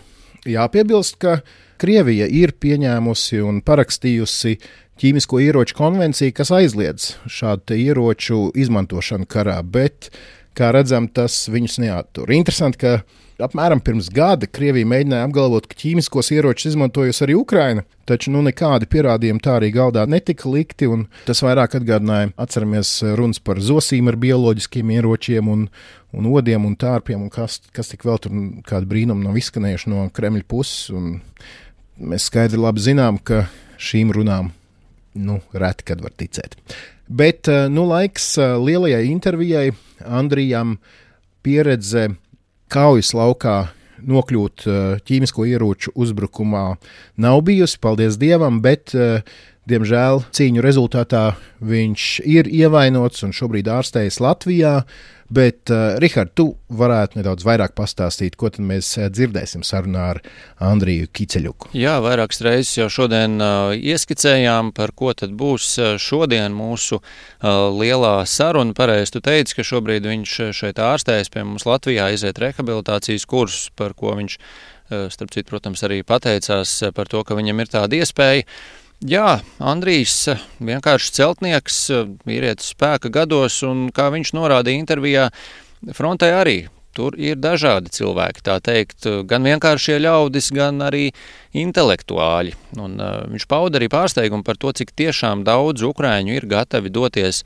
[0.49, 1.37] Jāpiebilst, ka
[1.79, 4.57] Krievija ir pieņēmusi un parakstījusi
[4.99, 10.11] ķīmisko ieroču konvenciju, kas aizliedz šādu ieroču izmantošanu karā, bet
[10.57, 12.29] Kā redzam, tas viņus neattur.
[12.33, 12.99] Interesanti, ka
[13.41, 18.87] apmēram pirms gada Krievija mēģināja apgalvot, ka ķīmiskos ieročus izmantojusi arī Ukraina, taču nu, nekādi
[18.91, 20.89] pierādījumi tā arī galdā netika likti.
[21.27, 25.67] Tas vairāk atgādināja, atceramies, runas par zosīm ar bioloģiskiem ieročiem un,
[26.13, 28.39] un odiem un tārpiem, un kas, kas tik vēl tur
[28.69, 30.91] kādu brīnumu nav izskanējuši no Kremļa puses.
[31.97, 33.47] Mēs skaidri zinām, ka
[33.81, 34.53] šīm runām
[35.13, 36.57] nu, reti kad var ticēt.
[37.07, 39.71] Bet eh, nu, laiks eh, lielajai intervijai
[40.07, 40.77] Andrijam
[41.43, 42.07] pieredze
[42.71, 43.57] kaujas laukā
[44.03, 46.65] nokļūt eh, ķīmisko ieroču uzbrukumā
[47.19, 48.95] nav bijusi, paldies Dievam, bet
[49.63, 54.81] Diemžēl cīņu rezultātā viņš ir ievainots un šobrīd ārstējas Latvijā.
[55.33, 60.19] Bet, uh, Rihard, tu varētu nedaudz vairāk pastāstīt, ko mēs uh, dzirdēsim sarunā ar
[60.61, 61.71] Andriju Kiceļuku.
[61.79, 67.07] Jā, vairākas reizes jau šodien uh, ieskicējām, par ko tad būs uh, šodien mūsu uh,
[67.71, 68.75] lielā saruna.
[68.77, 73.97] Pareizi tu teici, ka šobrīd viņš šeit ārstējas pie mums Latvijā, iziet rehabilitācijas kursus, par
[73.97, 78.45] ko viņš, uh, starp citu, protams, arī pateicās par to, ka viņam ir tāda iespēja.
[79.03, 80.29] Jā, Andrijs
[80.63, 81.79] vienkārši celtnieks,
[82.23, 85.25] vīrietis spēka gados, un kā viņš norādīja intervijā,
[85.91, 91.09] frontē arī tur ir dažādi cilvēki, tā teikt, gan vienkāršie ļaudis, gan arī
[91.51, 92.55] intelektuāļi.
[92.79, 97.43] Un, uh, viņš pauda arī pārsteigumu par to, cik tiešām daudz ukrāņu ir gatavi doties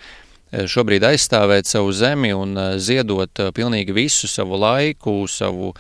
[0.54, 5.74] šobrīd aizstāvēt savu zemi un ziedot pilnīgi visu savu laiku, savu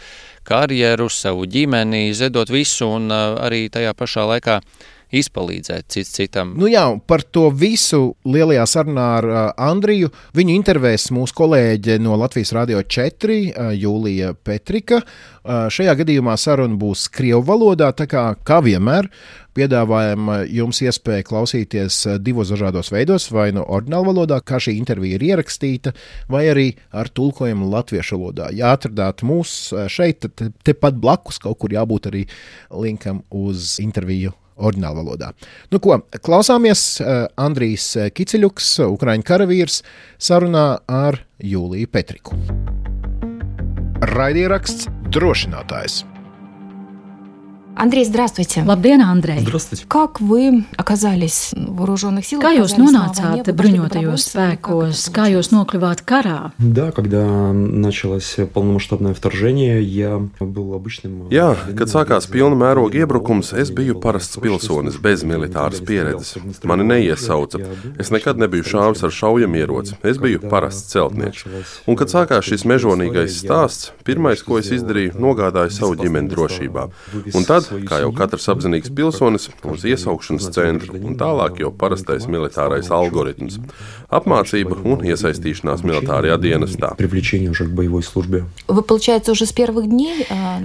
[0.47, 6.53] karjeru, savu ģimeni, ziedot visu un uh, arī tajā pašā laikā uh, izpalīdzēt cits citam.
[6.59, 9.39] Nu jā, par to visu lielajā sarunā ar uh,
[9.69, 15.01] Andriju viņu intervēs mūsu kolēģe no Latvijas Radio 4, uh, Jūlija Petrika.
[15.01, 19.07] Uh, šajā gadījumā saruna būs Krievu valodā, tā kā, kā vienmēr.
[19.57, 25.25] Piedāvājam jums iespēju klausīties divos dažādos veidos, vai no ordināla valodā, kā šī intervija ir
[25.31, 25.95] ierakstīta,
[26.29, 28.51] vai arī ar tulkojumu latviešu valodā.
[28.53, 32.27] Ja atradāt mūs šeit, tad tepat blakus kaut kur jābūt arī
[32.69, 35.31] linkam uz interviju oriģinālā valodā.
[35.73, 39.81] Nu, ko, klausāmies uh, Andrijs Kiceļuks, Ukraiņu karavīrs,
[40.17, 42.37] sarunā ar Jūliju Petriku.
[44.17, 46.03] Raidieraksts drošinātājs.
[47.76, 48.60] Андрей, здравствуйте.
[48.60, 49.40] Labdien, Andrej!
[49.40, 49.86] Здравствуйте.
[49.88, 52.44] Как вы оказались в вооруженных силах?
[52.44, 55.08] Kā jūs nonācāt bruņotajos spēkos?
[55.10, 56.52] Kā jūs nokļuvāt karā?
[56.58, 61.26] Да, когда началось полномасштабное вторжение, я был обычным...
[61.32, 66.36] Jā, kad sākās pilna mēroga iebrukums, es biju parasts pilsonis bez militāras pieredzes.
[66.62, 67.58] Mani neiesauca.
[67.98, 69.96] Es nekad nebiju šāvis ar šaujamieroci.
[70.04, 71.48] Es biju parasts celtnieks.
[71.88, 76.88] Un, kad sākās šis mežonīgais stāsts, pirmais, ko es izdarīju, nogādāju savu ģimeni drošībā.
[77.32, 82.89] Un tad kā jau katrs apzinīgs pilsonis, uz iesaukšanas centru un tālāk jau parastais militārais
[82.93, 83.59] algoritms-
[84.17, 86.93] apmācība un iesaistīšanās militārajā dienestā.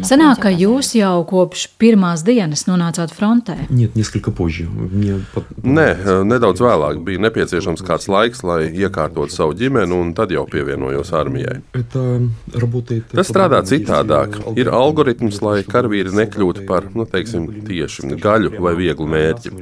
[0.06, 3.56] Sanāk, ka jūs jau kopš pirmās dienas nonācāt frontē?
[5.62, 5.88] Nē,
[6.28, 11.60] nedaudz vēlāk bija nepieciešams kāds laiks, lai iekārtotu savu ģimeni, un tad jau pievienojos armijai.
[13.12, 14.38] Tas strādā citādāk.
[14.58, 19.52] Ir algoritms, lai karavīri nekļūtu par nu, teiksim, tieši gaļu vai vieglu mērķi.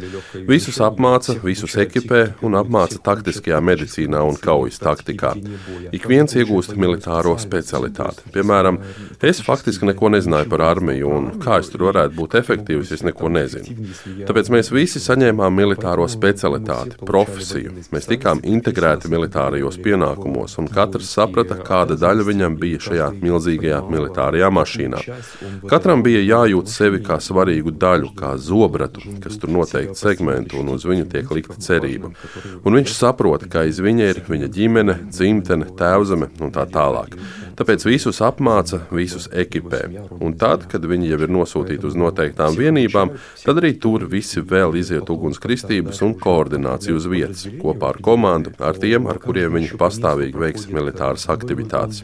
[0.49, 5.35] Visus apmāca, visus ekipē un apmāca taktiskajā medicīnā un kaujas taktikā.
[5.95, 8.27] Ik viens iegūst militāro specialitāti.
[8.35, 8.81] Piemēram,
[9.27, 13.31] es faktiski neko nezināju par armiju un kā es tur varētu būt efektīvs, es neko
[13.33, 13.89] nezinu.
[14.29, 17.77] Tāpēc mēs visi saņēmām militāro specialitāti, profesiju.
[17.95, 24.51] Mēs tikām integrēti militārajos pienākumos, un katrs saprata, kāda daļa viņam bija šajā milzīgajā militārajā
[24.55, 25.03] mašīnā.
[25.71, 30.87] Katram bija jājūt sevi kā svarīgu daļu, kā zobratu, kas tur noteikti segmentu, un uz
[30.89, 32.13] viņu tiek likta cerība.
[32.65, 37.17] Un viņš saprot, ka aiz viņa ir viņa ģimene, dzimtene, tēvzeme un tā tālāk.
[37.61, 39.83] Tāpēc visus apmāca, visus ekipē.
[40.25, 43.11] Un tad, kad viņi jau ir nosūtīti uz noteiktām vienībām,
[43.43, 48.81] tad arī tur visi vēl iziet ugunskristības un koordināciju uz vietas, kopā ar komandu, ar
[48.81, 52.01] tiem, ar kuriem viņi pastāvīgi veiks militāras aktivitātes.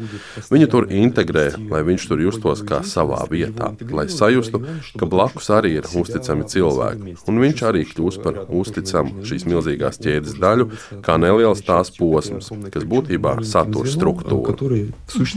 [0.52, 4.60] Viņu tur integrē, lai viņš tur justos kā savā vietā, lai sajustu,
[5.00, 7.16] ka blakus arī ir uzticami cilvēki.
[7.32, 10.68] Un viņš arī kļūst par uzticamu šīs milzīgās ķēdes daļu,
[11.00, 14.84] kā neliels tās posms, kas būtībā satur struktūru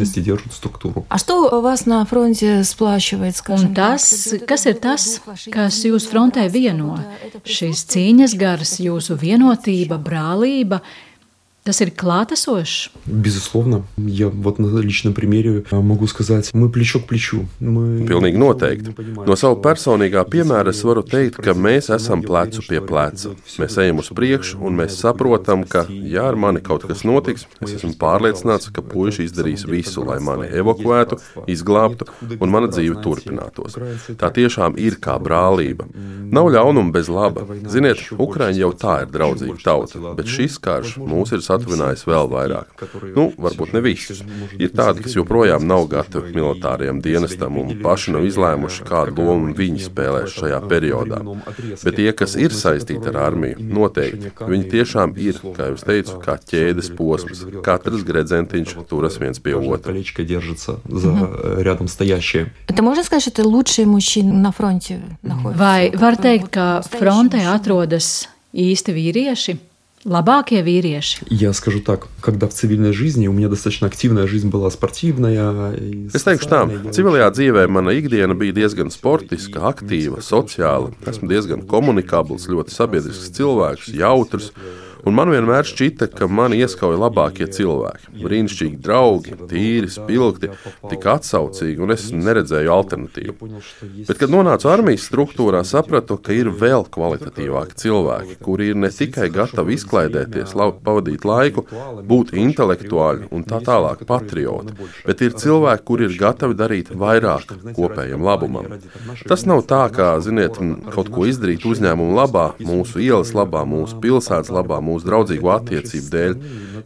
[0.08, 1.06] ценности держат структуру.
[1.08, 3.70] А что вас на фронте сплачивает, скажем?
[3.70, 6.98] Un tas, kas ir tas, kas jūs frontē vieno?
[7.44, 10.80] Šīs cīņas gars, jūsu vienotība, brālība,
[11.68, 12.90] Tas ir klātesošs.
[13.06, 17.46] Безусловно, я вот на личном примере могу сказать, мы плечо к плечу.
[17.58, 18.04] Мы...
[18.04, 18.92] Pilnīgi noteikti.
[19.24, 23.32] No sava personīgā piemēra es varu teikt, ka mēs esam plecu pie pleca.
[23.56, 27.78] Mēs ejam uz priekšu, un mēs saprotam, ka, ja ar mani kaut kas notiks, es
[27.78, 31.16] esmu pārliecināts, ka puiši izdarīs visu, lai mani evakuētu,
[31.48, 33.80] izglābtu un mana dzīve turpinātos.
[34.20, 35.88] Tā tiešām ir kā brālība.
[36.28, 37.48] Nav ļaunuma bez laba.
[37.72, 42.84] Ziniet, Ukraiņa jau tā ir draudzīga tauta, bet šis karš mūs ir satuvinājis vēl vairāk.
[43.16, 44.22] Nu, varbūt ne visus.
[44.58, 49.88] Ir tādi, kas joprojām nav gatavi militārajam dienestam un paši nav izlēmuši, kādu lomu viņi
[49.88, 51.22] spēlēs šajā periodā.
[51.82, 56.38] Bet tie, kas ir saistīti ar armiju, noteikti viņi tiešām ir, kā jau teicu, kā
[56.38, 57.44] ķēdes posms.
[57.64, 59.94] Katrs gredzentiņš turas viens pie otra.
[62.66, 65.58] Это можно сказать, что это лучшие мужчины на фронте находятся?
[65.58, 69.56] Vai var teikt, ka frontē atrodas īsti vīrieši?
[70.08, 71.24] Labākie vīrieši.
[71.32, 75.72] Я скажу так, когда в цивильной жизни у меня достаточно активная жизнь была спортивная.
[76.12, 76.60] Es teikšu tā,
[76.92, 80.92] civilajā dzīvē mana ikdiena bija diezgan sportiska, aktīva, sociāla.
[81.08, 84.52] Esmu diezgan komunikabls, ļoti sabiedrisks cilvēks, jautrs.
[85.07, 88.11] Un man vienmēr šķita, ka mani ieskauj labākie cilvēki.
[88.19, 90.49] Brīnišķīgi draugi, tīri, spilgti,
[90.91, 93.35] tik atsaucīgi, un es neredzēju alternatīvu.
[94.07, 99.29] Bet, kad nonācu armijas struktūrā, sapratu, ka ir vēl kvalitatīvāki cilvēki, kuri ir ne tikai
[99.33, 101.65] gatavi izklaidēties, labi pavadīt laiku,
[102.09, 104.75] būt intelektuāļi un tā tālāk patrioti,
[105.07, 108.75] bet ir cilvēki, kuri ir gatavi darīt vairāk kopējam labumam.
[109.29, 110.59] Tas nav tā, kā, ziniet,
[110.91, 116.35] kaut ko izdarīt uzņēmumu labā, mūsu ielas labā, mūsu pilsētas labā, mūsu draudzīgo attiecību dēļ.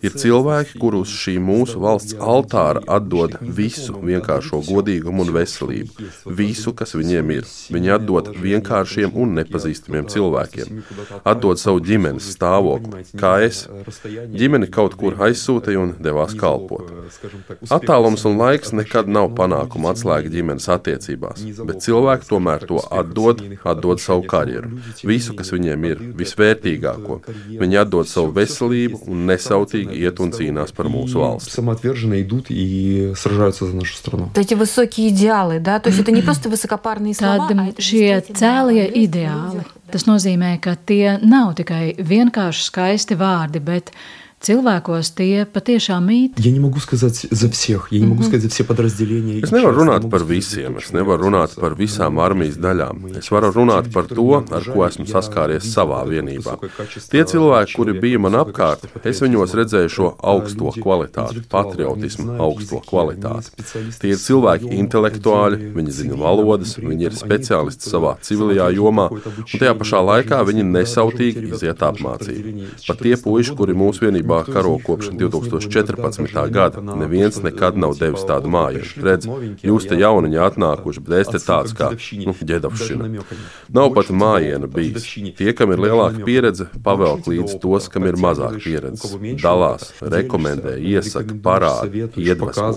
[0.04, 6.96] Ir cilvēki, kurus šī mūsu valsts altāra atdod visu vienkāršo godīgumu un veselību, visu, kas
[6.98, 7.48] viņiem ir.
[7.74, 10.82] Viņi atdod vienkāršiem un nepazīstamiem cilvēkiem,
[11.24, 13.64] atdod savu ģimenes stāvokli, kā es.
[14.34, 16.90] Ģimeni kaut kur aizsūtīja un devās kalpot.
[17.72, 24.02] Attālums un laiks nekad nav panākuma atslēga ģimenes attiecībās, bet cilvēki tomēr to atdod, atdod
[24.04, 24.74] savu karjeru,
[25.08, 27.22] visu, kas viņiem ir, visvērtīgāko.
[27.62, 31.51] Viņi atdod savu veselību un nesautīgi iet un cīnās par mūsu valsti.
[31.51, 34.25] Самоотверженно идут и сражаются за нашу страну.
[34.35, 35.79] Вот эти высокие идеалы, да?
[35.79, 39.65] То есть это не просто высокопарные слова, Tad а это šie действительно cēlie есть ideāli.
[39.89, 43.93] Tas nozīmē, ka tie nav tikai vienkārši skaisti vārdi, bet
[44.45, 46.39] cilvēkos tie patiešām mīt.
[46.39, 49.41] Я не могу сказать за всех, я не могу сказать за все подразделения.
[49.41, 53.19] Es nevaru runāt par visiem, es nevaru runāt par visām armijas daļām.
[53.19, 56.59] Es varu runāt par to, ar ko esmu saskāries savā vienībā.
[57.11, 63.51] Tie cilvēki, kuri bija man apkārt, es viņos redzēju šo augsto kvalitāti, patriotismu, augsto kvalitāti.
[63.99, 69.75] Tie ir cilvēki intelektuāļi, viņi zina valodas, viņi ir speciālisti savā civilajā jomā, un tajā
[69.83, 72.71] pašā laikā viņi nesautīgi iziet apmācību.
[72.87, 76.52] Pat tie puiši, kuri mūsu vienībā Savienībā karo kopš 2014.
[76.52, 76.82] gada.
[76.82, 78.84] Neviens nekad nav devis tādu māju.
[79.04, 79.28] Redz,
[79.64, 81.92] jūs te jauniņi atnākuši, bet es te tāds kā
[82.26, 83.10] nu, ģedavšina.
[83.74, 85.08] Nav pat mājiena bijis.
[85.38, 89.16] Tie, kam ir lielāka pieredze, pavelk līdz tos, kam ir mazāk pieredzes.
[89.42, 92.72] Dalās, rekomendē, iesaka, parāda, iedvesmo.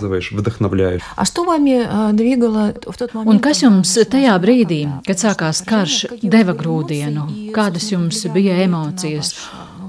[3.26, 7.28] Un kas jums tajā brīdī, kad sākās karš, deva grūdienu?
[7.56, 9.34] Kādas jums bija emocijas?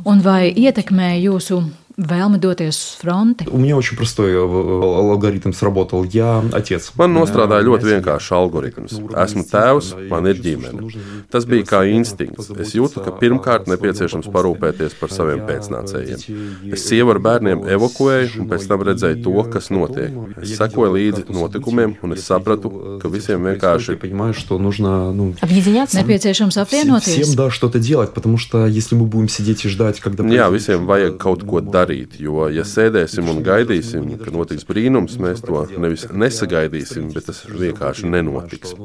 [0.08, 1.58] Un vai ietekmēja jūsu
[1.97, 3.47] vēlme doties uz fronti?
[3.51, 6.05] У меня очень простой э, алгоритм сработал.
[6.05, 6.93] Я отец.
[6.97, 8.97] Man nostrādāja ļoti vienkāršs algoritms.
[9.13, 10.89] Esmu tēvs, man ir ģimene.
[11.31, 12.51] Tas bija kā instinkts.
[12.59, 16.73] Es jūtu, ka pirmkārt nepieciešams parūpēties par saviem pēcnācējiem.
[16.73, 20.17] Es sievu ar bērniem evakuēju, un pēc tam redzēju to, kas notiek.
[20.41, 25.99] Es sekoju līdzi notikumiem, un es sapratu, ka visiem vienkārši понимаю, что нужно ну, Объединяться?
[25.99, 27.35] Nepieciešams всем, apvienoties.
[27.35, 30.25] да, что-то делать, потому что если мы будем sидеть и ждать, когда...
[30.25, 31.83] Jā, visiem vajag kaut ko darīt,
[32.20, 38.10] jo, ja sēdēsim un gaidīsim, ka notiks brīnums, mēs to nevis nesagaidīsim, bet tas vienkārši
[38.12, 38.76] nenotiks.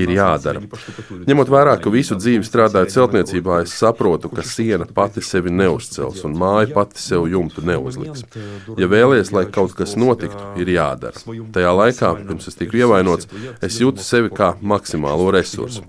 [0.00, 0.62] Ir jādara.
[1.28, 6.36] Ņemot vērā, ka visu dzīvi strādāju celtniecībā, es saprotu, ka siena pati sevi neuzcels un
[6.40, 8.26] māja pati sev jumtu neuzliks.
[8.80, 11.20] Ja vēlies, lai kaut kas notiktu, ir jādara.
[11.54, 13.30] Tajā laikā, pirms es tiku ievainots,
[13.62, 15.84] es jūtu sevi kā maksimālo resursu.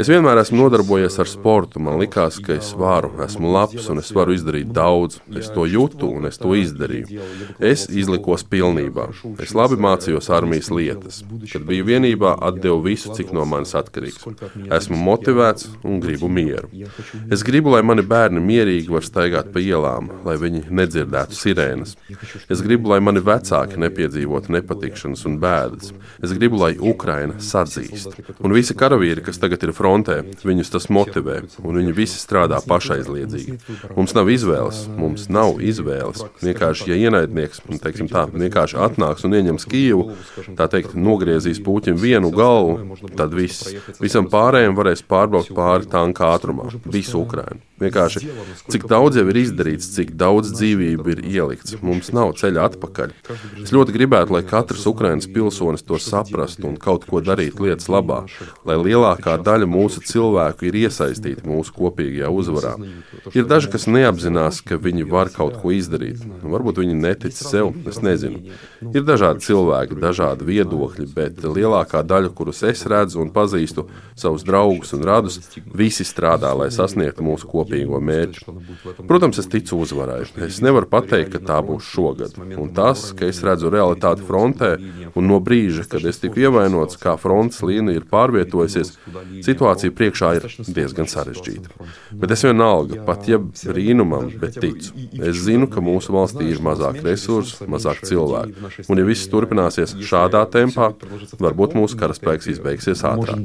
[0.00, 1.80] Es vienmēr esmu nodarbojies ar sportu.
[1.84, 5.18] Man liekas, ka es varu, esmu labs un es varu izdarīt daudz.
[5.36, 7.20] Es to jūtu un es to izdarīju.
[7.58, 9.08] Es izlikos pilnībā.
[9.42, 11.20] Es labi mācījos armijas lietas.
[11.52, 14.24] Kad biju vienībā, atdevu visu, cik no manis atkarīgs.
[14.78, 16.70] Esmu motivēts un gribu mieru.
[17.32, 21.96] Es gribu, lai mani bērni mierīgi var staigāt pa ielām, lai viņi nedzirdētu sirēnas.
[22.50, 25.92] Es gribu, lai mani vecāki nepiedzīvotu nepatikšanas un bēdas.
[26.22, 28.16] Es gribu, lai Ukraina sadzīst.
[28.40, 33.58] Un visi karavīri, kas tagad ir frontē, viņus tas motivē, un viņi visi strādā pašaizliedzīgi.
[33.96, 35.89] Mums nav izvēles, mums nav izvēles.
[36.40, 40.06] Vienkārši, ja ienaidnieks, teiksim tā, vienkārši atnāks un ieņems Kijevu,
[40.58, 43.70] tā teikt, nogriezīs puķim vienu galvu, tad viss.
[44.00, 47.60] Visam pārējiem varēs pārbraukt pāri tanka ātrumā, visu Ukrainu.
[47.80, 48.26] Vienkārši,
[48.68, 51.78] cik daudz jau ir izdarīts, cik daudz dzīvību ir ielikts.
[51.80, 53.14] Mums nav ceļa atpakaļ.
[53.62, 58.26] Es ļoti gribētu, lai katrs Ukraiņas pilsonis to saprastu un kaut ko darītu lietas labā,
[58.68, 62.74] lai lielākā daļa mūsu cilvēku ir iesaistīti mūsu kopīgajā uzvarā.
[63.32, 66.22] Ir daži, kas neapzinās, ka viņi var kaut ko izdarīt.
[66.42, 68.42] Varbūt viņi netic sev, es nezinu.
[68.80, 73.84] Ir dažādi cilvēki, dažādi viedokļi, bet lielākā daļa, kurus es redzu un pazīstu,
[74.16, 75.36] savus draugus un radus,
[75.76, 78.54] visi strādā, lai sasniegtu mūsu kopīgo mērķi.
[79.08, 80.22] Protams, es ticu uzvarai.
[80.46, 82.38] Es nevaru pateikt, ka tā būs šogad.
[82.40, 84.72] Un tas, ka es redzu realitāti frontē,
[85.12, 88.94] un no brīža, kad es tiku ievainots, kā frontes līnija ir pārvietojusies,
[89.44, 91.90] situācija priekšā ir diezgan sarežģīta.
[92.16, 94.96] Bet es vienalga, pat ja brīnumam, bet ticu.
[95.20, 98.69] Es zinu, ka mūsu valstī ir mazāk resursu, mazāk cilvēku.
[98.88, 100.90] Un ja viss turpināsies šādā tempā,
[101.40, 103.40] varbūt mūsu karaspēks izbeigsies ātrāk.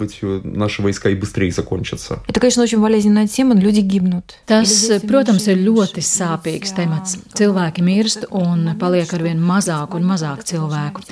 [4.50, 7.18] Tas, э, protams, ir ļoti sāpīgs temats.
[7.38, 11.06] Cilvēki mirst un paliek arvien mazāk un mazāk cilvēku.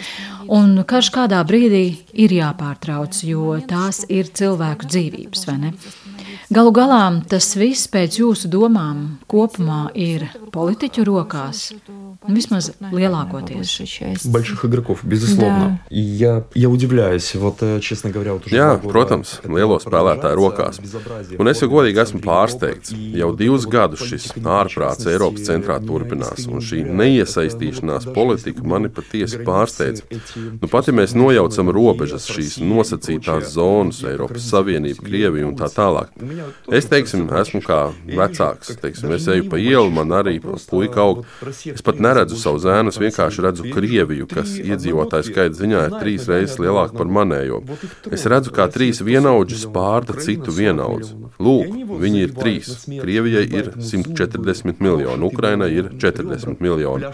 [0.53, 5.73] Un karš kādā brīdī ir jāpārtrauc, jo tās ir cilvēku dzīvības, vai ne?
[6.52, 13.58] Galu galā tas viss pēc jūsu domām kopumā ir politiķu rokās, un vismaz lielākoties.
[13.58, 14.26] Большая часть.
[14.26, 15.80] Больших игроков, безусловно.
[15.90, 19.48] И Я, я удивляюсь, вот, э, честно говоря, вот уже Jā, два года protams, это
[19.48, 20.80] lielo вот spēlētāju продолжается, rokās.
[20.82, 21.38] безобразие.
[21.38, 22.92] Un es jau Вот, godīgi esmu э, pārsteigts.
[22.92, 27.24] и Jau divus gadus šis политика ārprāts нечестности, Eiropas centrā э, turpinās, un šī неискренняя,
[27.24, 30.02] neiesaistīšanās это, ну, politika даже mani если patiesi границы pārsteidz.
[30.10, 33.98] эти Nu, pat ja mēs nojaucam международные robežas, с šīs Россией и nosacītās прочее, zonas,
[34.00, 35.76] где Eiropas границы Savienība, России, Krievija un tā улицы.
[35.76, 36.08] tālāk.
[36.71, 38.73] Es, teiksim, esmu kā vecāks.
[38.81, 41.23] Teiksim, es eju pa ielu, man arī puika aug.
[41.47, 46.27] Es pat neredzu savu zēnu, es vienkārši redzu Krieviju, kas iedzīvotāju skaita ziņā ir trīs
[46.29, 47.61] reizes lielāka par manējo.
[48.13, 51.15] Es redzu, kā trīs vienaudži spārda citu vienaudzi.
[51.43, 52.71] Lūk, viņi ir trīs.
[52.87, 57.09] Krievijai ir 140 miljoni, Ukrainai ir 40 miljoni.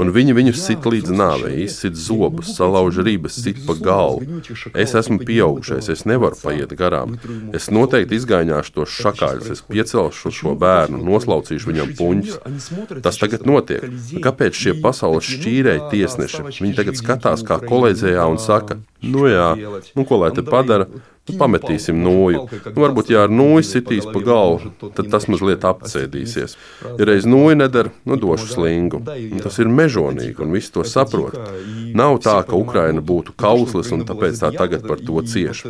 [0.00, 4.40] Un viņi viņus sit līdz nāvei, izsit zobus, salauž rības, sit pa galvu.
[4.74, 7.16] Es esmu pieaugušais, es nevaru paiet garām.
[7.54, 13.00] Es noteikti izgāju izgāņāšu to šakāļus, es piecelšu šo bērnu, noslaucīšu viņam puņus.
[13.04, 13.84] Tas tagad notiek.
[14.24, 16.42] Kāpēc šie pasaules šķīrēji tiesneši?
[16.60, 18.78] Viņi tagad skatās kā kolēģijā un saka,
[19.12, 19.50] nu jā,
[19.94, 20.88] nu ko lai te padara?
[21.24, 22.40] Nu, pametīsim nūju.
[22.66, 26.56] Nu, varbūt, ja ar nūju sitīs pa galvu, tad tas mazliet apcēdīsies.
[26.98, 29.00] Ja reiz nūju nedara, nu došu slingu.
[29.08, 31.38] Un tas ir mežonīgi, un visi to saprot.
[31.96, 35.62] Nav tā, ka Ukraina būtu kauslis un tāpēc tā tagad par to cieš.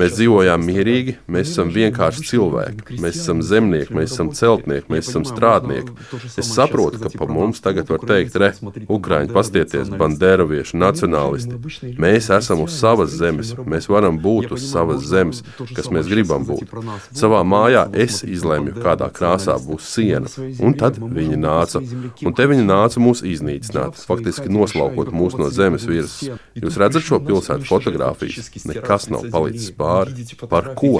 [0.00, 2.96] Mēs dzīvojām mierīgi, mēs esam vienkārši cilvēki.
[3.04, 5.92] Mēs esam zemnieki, mēs esam celtnieki, mēs esam strādnieki.
[6.40, 8.54] Es saprotu, ka pa mums tagad var teikt, re,
[8.88, 11.92] Ukraiņi, pastieties, banderovieši, nacionālisti.
[12.00, 15.42] Mēs esam uz savas zemes, mēs varam būt uz savas zemes,
[15.76, 16.72] kas mēs gribam būt.
[17.16, 21.82] Savā mājā es izlemju, kādā krāsā būs siena, un tad viņi nāca.
[22.24, 26.40] Un te viņi nāca mūs iznīcināt, faktiski noslaukot mūs no zemes virsmas.
[26.58, 28.50] Jūs redzat šo pilsētu fotografijas?
[28.68, 30.26] Nekas nav palicis pāri.
[30.50, 30.96] Par ko?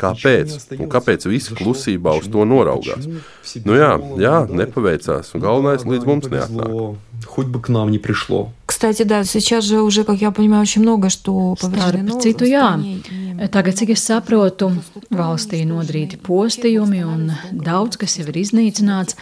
[0.00, 0.56] Kāpēc?
[0.78, 3.08] Un kāpēc visi klusībā uz to noraugās?
[3.66, 8.51] Nu jā, jā nepaveicās, un galvenais līdz mums neatnāk Хоть бы к нам не пришло.
[8.65, 12.17] Кстати, да, сейчас же уже, как я понимаю, очень много что повреждено.
[12.17, 12.79] Starp citu, jā.
[13.51, 14.69] Tagad, cik es saprotu,
[15.11, 19.17] valstī nodrīti postījumi un daudz kas jau ir iznīcināts,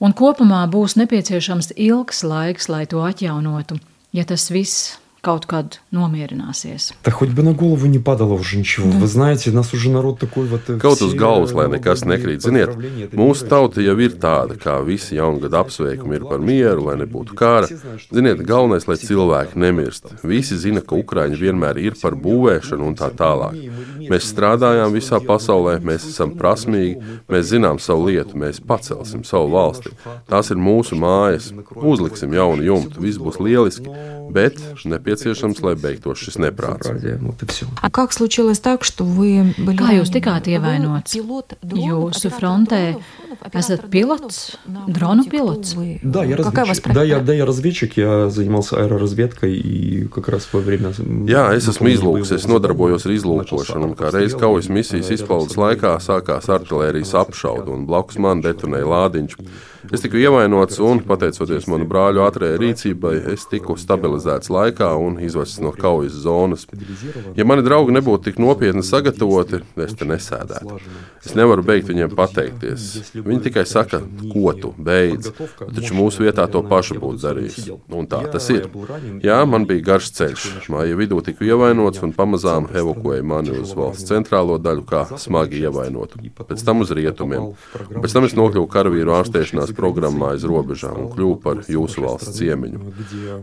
[0.00, 3.76] un kopumā būs nepieciešams ilgs laiks, lai to atjaunotu,
[4.16, 4.96] ja tas viss
[5.26, 6.98] kaut kad nomierināsies.
[7.06, 8.90] Tā хоть бы на голову не падало уже ничего.
[8.90, 8.98] Да.
[8.98, 10.62] Вы знаете, нас уже народ такой вот...
[10.82, 12.42] Kaut uz galvas, lai nekas nekrīt.
[12.42, 12.74] Ziniet,
[13.14, 17.70] mūsu tauta jau ir tāda, kā visi jaungada apsveikumi ir par mieru, lai nebūtu kāra.
[18.10, 20.10] Ziniet, galvenais, lai cilvēki nemirst.
[20.26, 23.54] Visi zina, ka Ukraiņi vienmēr ir par būvēšanu un tā tālāk.
[24.10, 26.98] Mēs strādājām visā pasaulē, mēs esam prasmīgi,
[27.30, 29.94] mēs zinām savu lietu, mēs pacelsim savu valsti.
[30.26, 31.52] Tās ir mūsu mājas.
[31.78, 33.86] Uzliksim jaunu jumtu, viss būs lieliski,
[34.32, 36.92] bet nepieciešams nepieciešams, lai beigtos šis neprāts.
[39.82, 41.18] Kā jūs tikāt ievainots?
[41.18, 42.82] Jūsu frontē
[43.50, 44.56] esat pilots,
[44.86, 45.74] дрonu pilots?
[46.02, 46.92] Да, я разведчик.
[46.92, 50.92] Да, я, да, я разведчик, я занимался аэроразведкой и как раз во время...
[51.26, 55.96] Jā, es esmu izlūks, es nodarbojos ar izlūkošanu, un kā reiz kaujas misijas izpaudas laikā
[56.02, 59.36] sākās artilērijas apšauda, un blakus man detonēja lādiņš.
[59.92, 65.61] Es tiku ievainots, un, pateicoties manu brāļu ātrējai rīcībai, es tiku stabilizēts laikā un izvests
[65.63, 66.65] no kaujas zonas.
[67.37, 70.79] Ja mani draugi nebūtu tik nopietni sagatavoti, es te nesēdētu.
[71.25, 73.11] Es nevaru beigt viņiem pateikties.
[73.15, 77.69] Viņi tikai saka, ko tu beidz, taču mūsu vietā to pašu būtu darījis.
[77.93, 78.69] Un tā tas ir.
[79.23, 80.47] Jā, man bija garš ceļš.
[80.73, 86.21] Māja vidū tiku ievainots un pamazām evakuēja mani uz valsts centrālo daļu, kā smagi ievainotu.
[86.37, 87.51] Pēc tam uz rietumiem.
[87.91, 92.37] Un pēc tam es nokļuvu karavīru ārstēšanās programmā aiz robežām un kļuvu par jūsu valsts
[92.39, 92.79] ciemiņu.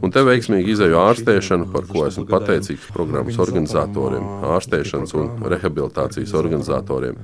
[0.01, 4.25] Un te veiksmīgi izēju ārstēšanu, ārstēšanu, par ko esmu pateicīgs programmas organizatoriem,
[4.55, 7.19] ārstēšanas un rehabilitācijas organizatoriem.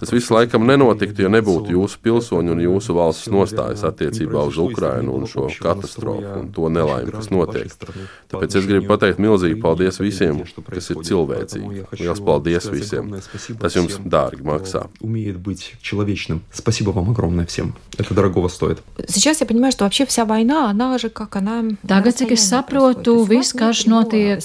[0.00, 5.14] Tas viss laikam nenotiktu, ja nebūtu jūsu pilsoņu un jūsu valsts nostājas attiecībā uz Ukrajinu
[5.16, 7.70] un šo katastrofu un to nelaimi, kas notiek.
[8.32, 11.86] Tāpēc es gribu pateikt milzīgi paldies visiem, kas ir cilvēcīgi.
[12.00, 13.12] Lielas paldies visiem.
[13.62, 14.86] Tas jums dārgi maksā.
[21.88, 24.43] Tagad, cik es saprotu, viss, karš notiek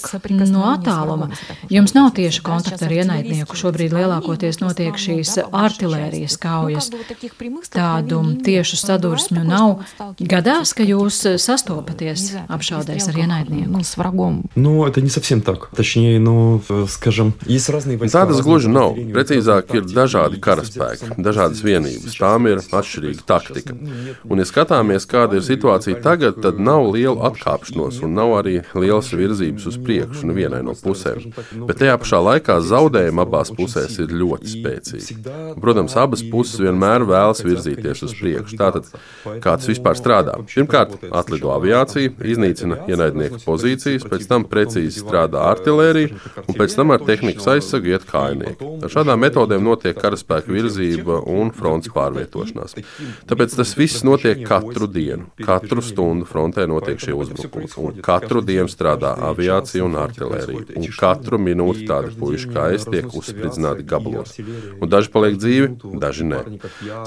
[0.51, 1.31] no attāluma.
[1.73, 3.57] Jums nav tieši kontakta ar ienaidnieku.
[3.59, 6.91] Šobrīd lielākoties notiek šīs artilērijas kaujas.
[7.73, 9.83] Tādu tiešu sadursmju nav.
[10.19, 13.83] Gadās, ka jūs sastopaties apšaudēs ar ienaidnieku.
[14.55, 15.71] Nu, это не совсем так.
[15.75, 18.23] Точнее, ну, скажем, есть разные войска.
[18.23, 18.95] Tādas gluži nav.
[18.97, 22.17] Precīzāk, ir dažādi karaspēki, dažādas vienības.
[22.19, 23.77] Tām ir atšķirīga taktika.
[24.25, 28.61] Un, ja skatāmies, kāda ir situācija tagad, tad nav liela atkāpšanos un nav arī
[28.98, 31.32] lielas virzības uz priekšu nevienai no pusēm.
[31.68, 35.18] Bet tajā pašā laikā zaudējumi abās pusēs ir ļoti spēcīgi.
[35.62, 38.58] Protams, abas puses vienmēr vēlas virzīties uz priekšu.
[38.58, 38.90] Tātad,
[39.44, 40.38] kā tas vispār strādā?
[40.50, 47.06] Pirmkārt, atlido aviācija, iznīcina ienaidnieku pozīcijas, pēc tam precīzi strādā artilērija, un pēc tam ar
[47.06, 48.72] tehnikas aizsargu iet kājnieki.
[48.84, 52.78] Ar šādām metodēm notiek karaspēka virzība un fronts pārvietošanās.
[53.30, 55.30] Tāpēc tas viss notiek katru dienu.
[55.44, 57.70] Katru stundu frontē notiek šie uzbrukumi.
[57.78, 60.78] Un katru dienu strādā aviācija un artilērija.
[60.78, 64.36] Un katru minūti tādi puiši kā es tiek uzspridzināti gabalos.
[64.82, 66.42] Un daži paliek dzīvi, daži nē.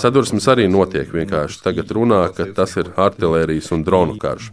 [0.03, 1.09] Sadursmes arī notiek.
[1.11, 4.51] Vienkārši tagad runā, ka tas ir artilērijas un dronu karš.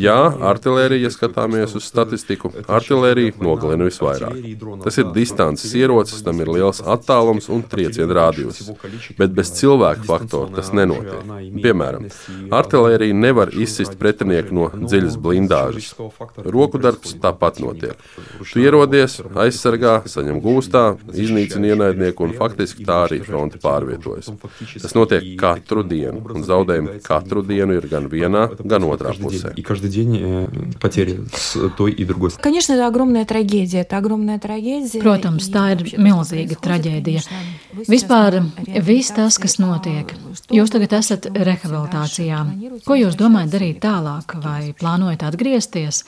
[0.00, 0.18] Jā,
[0.52, 4.38] artilērija, ja skatāmies uz statistiku, artilērija nogalina visvairāk.
[4.84, 8.62] Tas ir distances ierocis, tam ir liels attālums un trieciena rādījums.
[9.18, 11.24] Bet bez cilvēku faktora tas nenotiek.
[11.64, 12.08] Piemēram,
[12.54, 15.92] artilērija nevar izsist pretinieku no dziļas blindāžas.
[16.53, 17.95] Roku darbs tāpat notiek.
[18.51, 24.31] Tu ierodies, aizsargā, saņem gūstā, iznīcina ienaidnieku un faktiski tā arī fronte pārvietojas.
[24.81, 29.53] Tas notiek katru dienu, un zaudējumi katru dienu ir gan vienā, gan otrā pusē.
[32.41, 33.81] Конечно, это огромная трагедия.
[33.81, 34.99] Это огромная трагедия.
[35.01, 37.21] Protams, tā ir milzīga traģēdija.
[37.89, 38.39] Vispār
[38.85, 40.13] viss tas, kas notiek.
[40.53, 42.39] Jūs tagad esat rehabilitācijā.
[42.85, 46.03] Ko jūs domājat darīt tālāk, vai plānojat atgriezties?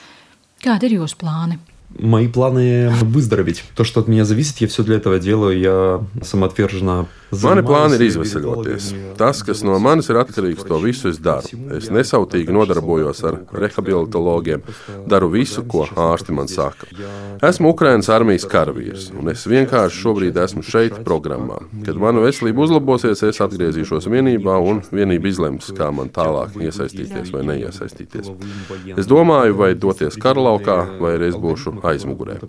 [0.63, 1.59] Kādi ir jūsu plāni?
[1.97, 3.63] Мои планы выздороветь.
[3.75, 5.57] То, что от меня зависит, я все для этого делаю.
[5.57, 8.85] Я самоотверженно Mani plāni ir izvesaļoties.
[9.19, 11.59] Tas, kas no manis ir atkarīgs, to visu es daru.
[11.75, 14.63] Es nesautīgi nodarbojos ar rehabilitologiem,
[15.11, 16.87] daru visu, ko ārsti man saka.
[17.43, 21.59] Esmu Ukraiņas armijas karavīrs, un es vienkārši šobrīd esmu šeit programmā.
[21.83, 27.43] Kad mana veselība uzlabosies, es atgriezīšos vienībā, un vienība izlems, kā man tālāk iesaistīties vai
[27.51, 28.31] neiesaistīties.
[28.95, 32.39] Es domāju, vai doties karalaukā, vai arī es būšu aizmugurē.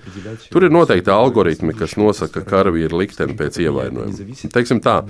[0.52, 5.03] Tur ir noteikti algoritmi, kas nosaka karavīra likteni pēc ievainojuma teiksim tā,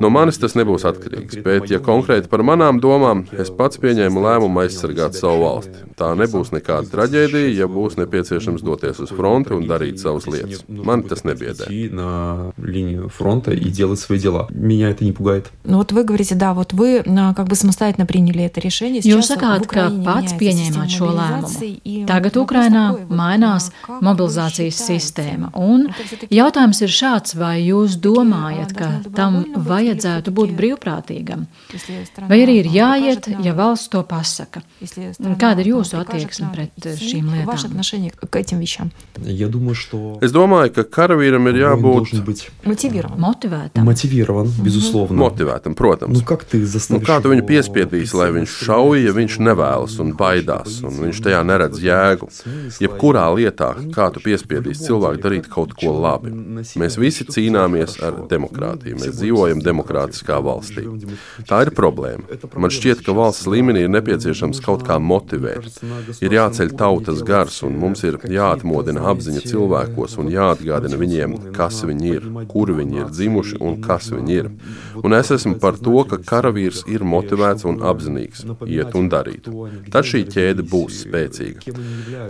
[0.00, 1.42] no manis tas nebūs atkarīgs.
[1.44, 5.84] Bet, ja konkrēti par manām domām, es pats pieņēmu lēmumu aizsargāt savu valsti.
[6.00, 10.64] Tā nebūs nekāda traģēdija, ja būs nepieciešams doties uz fronti un darīt savas lietas.
[10.68, 11.68] Man tas nebiedē.
[15.64, 17.02] Ну, вот вы говорите, да, вот вы
[17.36, 19.00] как бы самостоятельно приняли это решение.
[19.00, 22.06] Jūs sakāt, ka pats pieņēmāt šo lēmumu.
[22.08, 25.50] Tagad Ukrainā mainās mobilizācijas sistēma.
[25.54, 25.90] Un
[26.30, 31.45] jautājums ir šāds, vai jūs domājat, ka tam vajadzētu būt brīvprātīgam.
[32.29, 34.61] Vai arī ir jāiet, ja valsts to pasaka?
[35.39, 37.45] Kāda ir jūsu attieksme pret šīm lietām?
[40.25, 42.13] Es domāju, ka karavīram ir jābūt
[43.19, 43.85] motivētam.
[45.19, 46.21] Motivētam, protams.
[46.89, 51.21] Nu, kā tu viņu piespiedīsi, lai viņš šauj, ja viņš nevēlas un baidās, un viņš
[51.27, 52.29] tajā neredz jēgu?
[52.81, 56.31] Jebkurā lietā, kā tu piespiedīsi cilvēku darīt kaut ko labi.
[56.79, 58.94] Mēs visi cīnāmies ar demokrātiju.
[58.95, 60.85] Mēs dzīvojam demokrātiskā valstī.
[61.49, 62.39] Tā ir problēma.
[62.55, 65.67] Man šķiet, ka valsts līmenī ir nepieciešams kaut kā motivēt.
[66.23, 72.13] Ir jāceļ tautas gars, un mums ir jāatmodina apziņa cilvēkos un jāatgādina viņiem, kas viņi
[72.15, 74.51] ir, kur viņi ir dzimuši un kas viņi ir.
[75.03, 79.49] Un es esmu par to, ka karavīrs ir motivēts un apzinīgs, iet un darīt.
[79.91, 81.75] Tad šī ķēde būs spēcīga.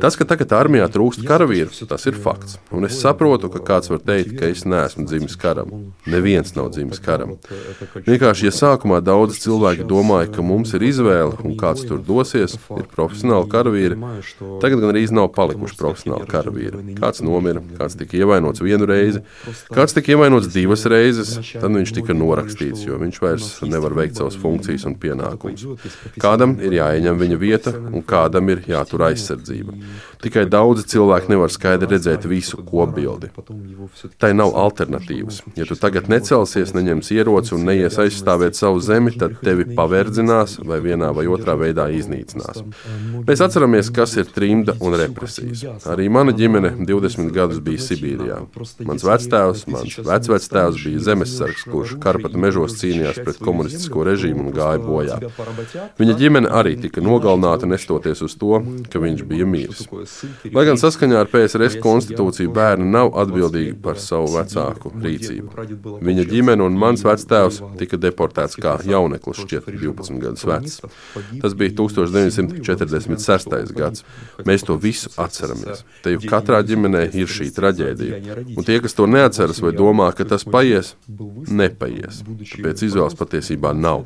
[0.04, 2.58] Tas, ka tagad armijā trūkst karavīru, tas ir fakts.
[2.76, 5.72] Un es saprotu, ka kāds var teikt, ka es neesmu dzimis karam.
[6.10, 7.36] Neviens dzimis karam.
[8.06, 12.88] Vienkārši, ja sākumā daudz cilvēki domāja, ka mums ir izvēle un kāds tur dosies, ir
[12.92, 14.00] profesionāli karavīri,
[14.64, 16.96] tagad gan arī nav palikuši profesionāli karavīri.
[17.00, 19.22] Kāds nomira, kāds tika ievainots vienu reizi,
[19.76, 24.40] kāds tika ievainots divas reizes, tad viņš tika norakstīts, jo viņš vairs nevar veikt savas
[24.40, 25.68] funkcijas un pienākumus.
[26.22, 29.76] Kādam ir jāieņem viņa vieta, un kādam ir jātur aizsardzība.
[30.26, 33.30] Tikai daudzi cilvēki nevar skaidri redzēt visu kopbildi.
[34.22, 35.44] Tai nav alternatīvas.
[35.60, 36.10] Ja tu tagad
[36.46, 41.56] necelsies, neņems ieroci un neies aizstāvēt savu zemi, tad tevi paverdzinās vai vienā vai otrā
[41.58, 42.62] veidā iznīcinās.
[43.26, 45.86] Mēs atceramies, kas ir trimda un represijas.
[45.90, 48.40] Arī mana ģimene 20 gadus bija Sibīrijā.
[48.86, 54.82] Mans vectēvs, mans vecvectēvs bija zemesargs, kurš Karpata mežos cīnījās pret komunistisko režīmu un gāja
[54.84, 55.20] bojā.
[56.00, 59.86] Viņa ģimene arī tika nogalināta nestoties uz to, ka viņš bija miris.
[60.54, 65.96] Lai gan saskaņā ar PSRS konstitūciju bērni nav atbildīgi par savu vecāku rīcību.
[66.06, 70.80] Viņa ģimene un mans vectēvs tika deportēts kā jauneklis, šķiet 12 gadus vecs.
[71.42, 73.74] Tas bija 1946.
[73.76, 74.06] gads.
[74.48, 75.84] Mēs to visu atceramies.
[76.04, 78.22] Te jau katrā ģimenē ir šī traģēdija.
[78.56, 80.94] Un tie, kas to neatceras vai domā, ka tas paies,
[81.50, 82.22] nepaies.
[82.26, 84.06] Tāpēc izvēles patiesībā nav.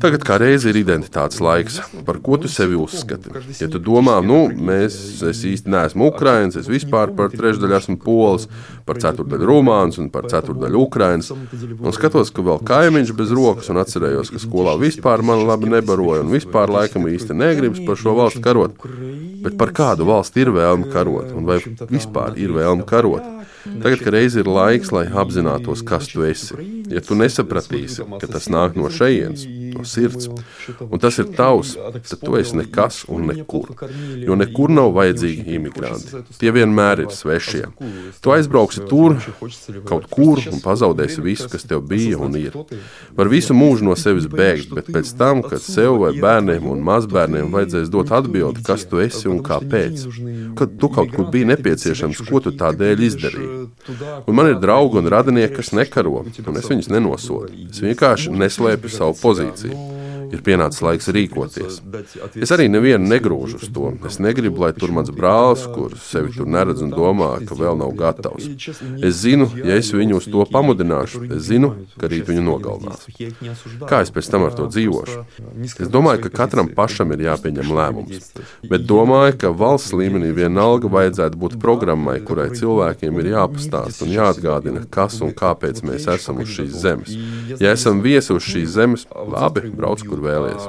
[0.00, 1.80] Tagad kā reize ir identitātes laiks.
[2.06, 3.32] Par ko tu sevi uzskati?
[3.60, 4.96] Ja tu domā, nu, mēs,
[5.30, 8.48] es īsti neesmu Ukrāņš, es vispār par trešdaļu esmu polis,
[8.88, 10.82] par ceturdaļu rumāns un par ceturdaļu
[11.22, 11.84] ukrāņš.
[11.84, 16.24] Un skatos, ka vēl kaimiņš bez rokas, un atcerējos, ka skolā vispār man labi nebaroja,
[16.24, 18.76] un vispār laikam īsti negribas par šo valstu karot.
[19.44, 21.60] Bet par kādu valsti ir vēlme karot, un vai
[21.90, 23.34] vispār ir vēlme karot?
[23.64, 26.56] Tagad, kad reiz ir laiks, lai apzinātos, kas tu esi,
[26.92, 30.28] ja tu nesapratīsi, ka tas nāk no šejienes, no sirds,
[30.84, 33.72] un tas ir tavs, tad tu esi nekas un nekur.
[34.20, 36.20] Jo nekur nav vajadzīgi imigranti.
[36.40, 37.64] Tie vienmēr ir svešie.
[38.20, 39.16] Tu aizbrauksi tur,
[39.88, 42.56] kaut kur, un pazaudēsi visu, kas tev bija un ir.
[43.16, 47.50] Var visu mūžu no sevis bēgt, bet pēc tam, kad sev vai bērniem un mazbērniem
[47.54, 50.06] vajadzēs dot atbildi, kas tu esi un kāpēc,
[50.58, 53.58] kad tu kaut kur biji nepieciešams, ko tu tādēļ izdarīji.
[54.26, 57.52] Un man ir draugi un radinieki, kas nekaro, un es viņus nenosodu.
[57.70, 60.03] Es vienkārši neslēpju savu pozīciju
[60.34, 61.80] ir pienācis laiks rīkoties.
[62.42, 63.92] Es arī nevienu negrūžu uz to.
[64.08, 67.94] Es negribu, lai tur mans brālis, kurš sevi tur neredz un domā, ka vēl nav
[67.98, 68.48] gatavs.
[69.04, 73.06] Es zinu, ja es viņu uz to pamudināšu, es zinu, ka rīt viņu nogalinās.
[73.88, 75.24] Kā es pēc tam ar to dzīvošu?
[75.84, 78.32] Es domāju, ka katram pašam ir jāpieņem lēmums.
[78.70, 84.84] Bet domāju, ka valsts līmenī vienalga vajadzētu būt programmai, kurai cilvēkiem ir jāpastāst un jāatgādina,
[84.90, 87.14] kas un kāpēc mēs esam uz šīs zemes.
[87.60, 90.68] Ja esam viesi uz šīs zemes, labi, brauc kur vēlies.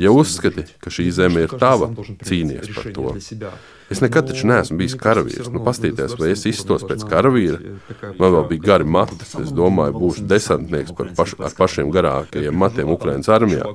[0.00, 1.90] Ja uzskati, ka šī zeme ir tava,
[2.26, 3.14] cīnies par to.
[3.90, 5.48] Es nekad taču neesmu bijis karavīrs.
[5.50, 7.58] Nu, pastīties, vai es izstos pēc karavīra.
[8.20, 9.18] Man vēl bija gari mati.
[9.42, 13.72] Es domāju, būšu desantnieks paš, ar pašiem garākajiem matiem Ukraiņas armijā.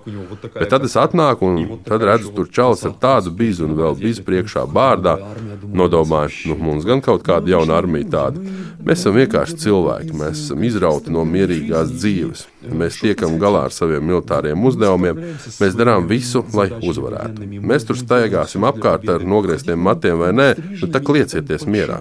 [0.55, 4.23] Bet tad es atnāku un tad redzu tur čalis ar tādu bizu un vēl bizu
[4.27, 5.17] priekšā bārdā.
[5.65, 8.43] Nodomāju, nu, mums gan kaut kāda jauna armija tāda.
[8.85, 12.45] Mēs esam vienkārši cilvēki, mēs esam izrauti no mierīgās dzīves.
[12.69, 15.19] Mēs tiekam galā ar saviem militāriem uzdevumiem,
[15.61, 17.47] mēs darām visu, lai uzvarētu.
[17.65, 20.47] Mēs tur staigāsim apkārt ar nogrieztiem matiem vai nē,
[20.81, 21.99] nu tā kliecieties mierā.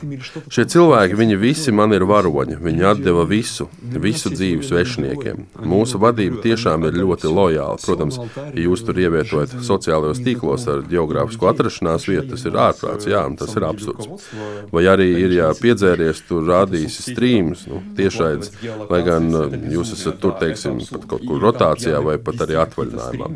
[0.52, 5.44] Šie cilvēki, viņi visi man ir varoņi, viņi atdeva visu, visu dzīvi svešniekiem.
[5.64, 7.78] Mūsu vadība tiešām ir ļoti lojāla.
[7.84, 13.22] Protams, ja jūs tur ievietojat sociālajos tīklos ar geogrāfisko atrašanās vietu, tas ir ārprāts, jā,
[13.38, 14.30] tas ir absurds.
[14.74, 18.52] Vai arī ir, ja piedzēries, tur rādīs streams, nu, tiešraides,
[18.90, 19.30] lai gan
[19.72, 23.30] jūs esat tur, teiksim, pat kaut kur rotācijā vai pat arī atvaļinājumā.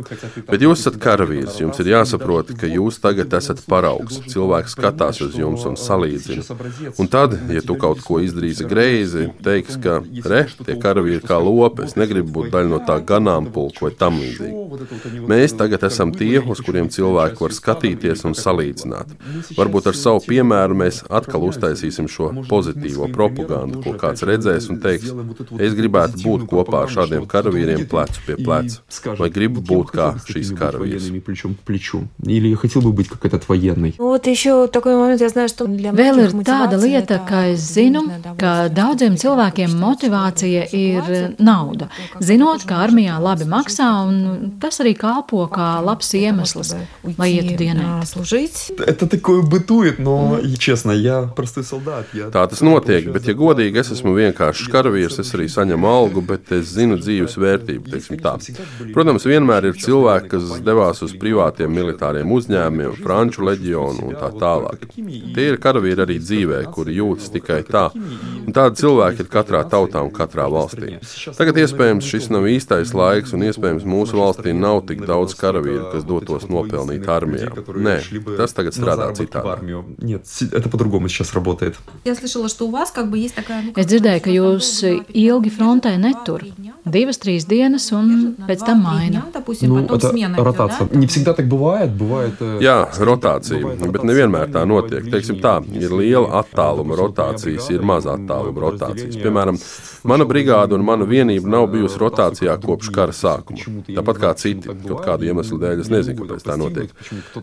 [0.48, 4.20] Bet jūs esat karavīrs, jums ir jāsaprot, ka jūs tagad esat paraugs.
[4.58, 6.42] Cilvēks skatās uz jums un salīdzina.
[6.98, 11.84] Un tad, ja tu kaut ko izdarīsi greizi, teiks, ka re, tie karavīri kā lopi,
[11.86, 15.22] es negribu būt daļa no tā ganāmpulka vai tam līdzīgi.
[15.30, 19.14] Mēs tagad esam tie, uz kuriem cilvēki var skatīties un salīdzināt.
[19.58, 25.12] Varbūt ar savu piemēru mēs atkal uztaisīsim šo pozitīvo propagandu, ko kāds redzēs un teiks,
[25.62, 28.82] es gribētu būt kopā ar šādiem karavīriem plecu pie pleca,
[29.20, 31.12] vai gribu būt kā šīs karavīrs
[34.47, 38.05] Vēl ir tāda lieta, ka es zinu,
[38.39, 41.89] ka daudziem cilvēkiem motivācija ir nauda.
[42.23, 46.73] Zinot, ka armijā labi maksā, un tas arī kalpo kā labs iemesls,
[47.17, 48.03] lai ietu dienā.
[48.87, 52.05] Это такое бытует, но, честно, я простой солдат.
[52.13, 52.29] Я...
[52.29, 56.51] Tā tas notiek, bet, ja godīgi, es esmu vienkāršs karavīrs, es arī saņemu algu, bet
[56.55, 57.83] es zinu dzīves vērtību.
[58.93, 64.87] Protams, vienmēr ir cilvēki, kas devās uz privātiem militāriem uzņēmumiem, franču leģionu un tā tālāk.
[64.93, 67.85] Tie ir karavīri arī dzīvē, kuri jūtas tikai tā.
[67.93, 70.99] Un tādi cilvēki ir katrā tautā un katrā valstī.
[71.37, 76.03] Tagad iespējams šis nav īstais laiks, un iespējams mūsu valstī nav tik daudz karavīru, kas
[76.07, 77.51] dotos nopelnīt armijā.
[77.73, 77.97] Nē,
[78.37, 79.83] tas tagad strādā citādi.
[79.99, 81.75] Нет, это по-другому сейчас работает.
[82.03, 82.19] Es
[83.87, 84.69] dzirdēju, ka jūs
[85.13, 86.43] ilgi frontē netur.
[86.83, 89.23] Divas, trīs dienas, un pēc tam maina.
[89.61, 90.87] Nu, это ротация.
[90.91, 91.91] Не всегда так бывает.
[91.91, 95.06] бывает Jā, rotācija, bet nevienmēr tā notiek.
[95.12, 99.18] Teiksim tā, ir liela attāluma rotācijas, ir maza attāluma rotācijas.
[99.22, 99.58] Piemēram,
[100.08, 103.82] mana brigāde un mana vienība nav bijusi rotācijā kopš kara sākuma.
[103.88, 106.94] Tāpat kā citi, kaut kādu iemeslu dēļ, es nezinu, kāpēc tā notiek.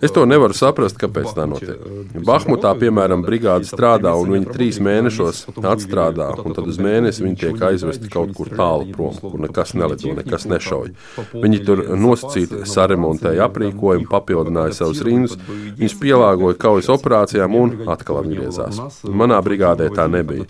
[0.01, 1.80] Es to nevaru saprast, kāpēc tā notiek.
[2.26, 7.65] Bahmutā, piemēram, brigāde strādā un viņi trīs mēnešos atstrādā, un tad uz mēnesi viņi tiek
[7.69, 10.93] aizvesti kaut kur tālu prom, kur nekas nelido, nekas nešauj.
[11.36, 15.38] Viņi tur nosacīti saremontēja aprīkojumu, papildināja savus rindus,
[15.80, 18.80] viņus pielāgoja kaujas operācijām un atkal atgriezās.
[19.05, 20.47] Manā brigādē tā nebija.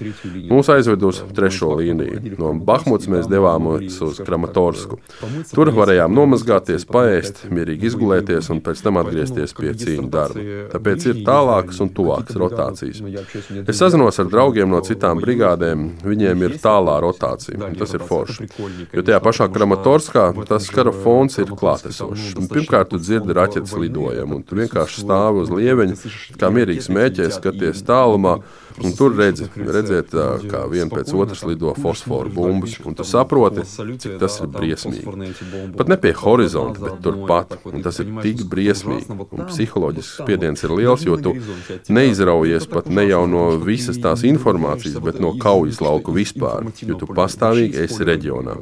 [0.49, 2.35] Mūs aizved uz trešo līniju.
[2.39, 4.99] No Bahmutas mēs devāmies uz Kramatorsku.
[5.51, 10.45] Tur varējām nomazgāties, paēst, mierīgi izgulēties un pēc tam atgriezties pie cīņu darba.
[10.73, 13.01] Tāpēc ir tālākas un tuvākas rotācijas.
[13.65, 17.71] Es sazinos ar draugiem no citām brigādēm, viņiem ir tālā rotācija.
[17.79, 18.49] Tas ir forši.
[18.95, 22.35] Jo tajā pašā Kramatorskā tas kara fons ir klātesošs.
[22.51, 25.97] Pirmkārt, tu dzirdi raķetes lidojumu, un tu vienkārši stāvi uz lieveņa,
[26.39, 28.37] kā mierīgs mēķēs, skaties tālumā.
[28.80, 30.14] Un tur redzi, redzēt,
[30.48, 35.74] kā viena pēc otras lido fosforu bumbas, un tu saproti, cik tas ir briesmīgi.
[35.76, 37.56] Pat ne pie horizonta, bet turpat.
[37.68, 39.10] Un tas ir tik briesmīgi.
[39.10, 41.34] Un psiholoģisks spiediens ir liels, jo tu
[41.92, 47.10] neizraujies pat ne jau no visas tās informācijas, bet no kaujas lauku vispār, jo tu
[47.10, 48.56] pastāvīgi esi reģionā.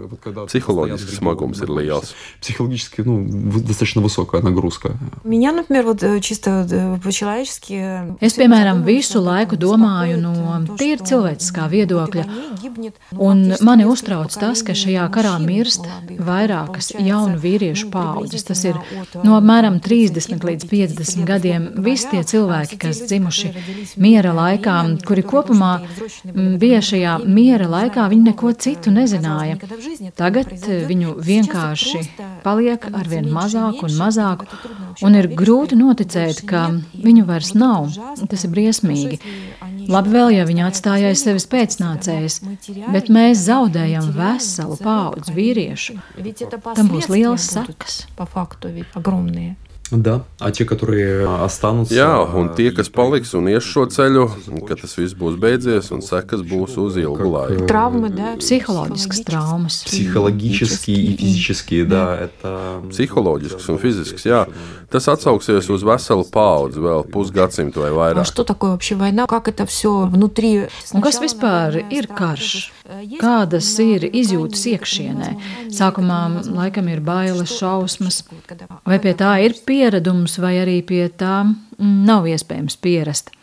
[0.48, 2.14] Psiholoģisks smagums ir liels.
[2.40, 3.26] Психологически, ну,
[3.60, 4.96] достаточно высокая нагрузка.
[5.22, 6.66] Меня, например, вот чисто
[7.04, 8.08] по-человечески...
[8.20, 12.23] Es, piemēram, visu laiku domāju, domāju no tīra cilvēciskā viedokļa.
[13.21, 15.85] Un mani uztrauc tas, ka šajā karā mirst
[16.19, 18.45] vairākas jaunu vīriešu paudzes.
[18.47, 18.79] Tas ir
[19.23, 21.69] no apmēram 30 līdz 50 gadiem.
[21.83, 23.53] Visi tie cilvēki, kas dzimuši
[23.97, 24.77] miera laikā,
[25.07, 25.73] kuri kopumā
[26.59, 29.59] bija šajā miera laikā, viņi neko citu nezināja.
[30.17, 30.53] Tagad
[30.89, 32.03] viņu vienkārši
[32.43, 34.47] paliek arvien mazāk un mazāk,
[35.03, 37.91] un ir grūti noticēt, ka viņu vairs nav.
[38.29, 39.19] Tas ir briesmīgi.
[39.93, 42.39] Labi vēl, ja viņa atstāja aiz sevis pēcnācējs,
[42.93, 45.99] bet mēs zaudējam veselu paudzi vīriešu.
[46.73, 48.01] Tam būs lielas sakas.
[49.90, 51.94] Да, а те, которые останутся...
[51.94, 54.26] Jā, un tie, kas paliks un ies šo ceļu,
[54.68, 57.64] ka tas viss būs beidzies un sekas būs uz ilgu laiku.
[57.64, 58.34] Травмы, да?
[58.36, 59.80] Psiholoģiskas traumas.
[59.88, 62.82] Психологические и физические, да, это...
[62.92, 64.44] Psiholoģisks un fizisks, jā.
[64.92, 68.24] Tas atsauksies uz veselu paudzi, vēl pusgadsimtu vai А vairāk.
[68.28, 69.26] что такое вообще война?
[69.26, 70.68] Как это все внутри?
[70.92, 72.72] Un kas vispār ir karš?
[73.20, 75.32] Kādas ir izjūtas iekšienē?
[75.72, 78.24] Sākumā laikam ir bailes, šausmas,
[78.84, 83.33] vai pie tā ir Pieredums, vai arī pie tā mm, nav iespējams pierast.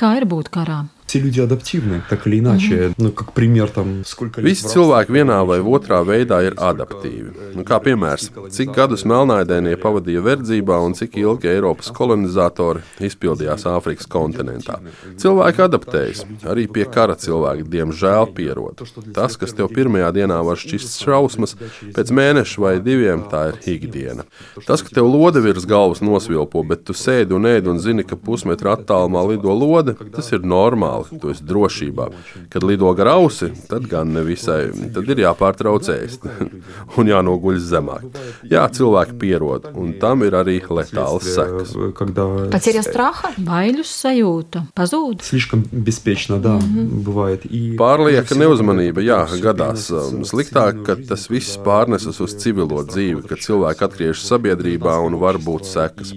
[0.00, 0.86] Kā ir būt karā?
[1.09, 2.93] Все люди адаптивны, так или иначе.
[2.99, 7.55] Ну, как пример, там, сколько лет Visi в cilvēki vienā vai otrā veidā ir adaptīvi.
[7.57, 14.05] Nu, kā piemērs, cik gadus melnādainie pavadīja verdzībā un cik ilgi Eiropas kolonizatori izpildījās Āfrikas
[14.05, 14.77] kontinentā.
[15.17, 18.85] Cilvēki adaptējas, arī pie kara cilvēki, diemžēl, pierod.
[19.17, 21.57] Tas, kas tev pirmajā dienā var šķist šausmas,
[21.97, 24.27] pēc mēneša vai diviem tā ir ikdiena.
[24.61, 28.13] Tas, ka tev lode virs galvas nosvilpo, bet tu sēdi un ēdi un zini, ka
[28.13, 30.99] pusmetra attālumā lido lode, tas ir normāli.
[31.19, 32.05] Tu esi drošībā.
[32.49, 34.69] Kad lido grausi, tad gan nevisai.
[34.93, 36.25] Tad ir jāpārtrauc ēst
[36.97, 38.05] un jānoguļ zemāk.
[38.49, 41.75] Jā, cilvēki pierod, un tam ir arī letāls sekas.
[41.75, 43.33] э, Когда Потеря страха?
[43.37, 45.21] Baiļu sajūta pazūd.
[45.23, 47.45] слишком беспечно, да, бывает.
[47.45, 53.39] И Pārlieka neuzmanība, jā, gadās um, sliktāk, kad tas viss pārnesas uz civilo dzīvi, kad
[53.39, 56.13] cilvēki atgriežas sabiedrībā un var būt sekas.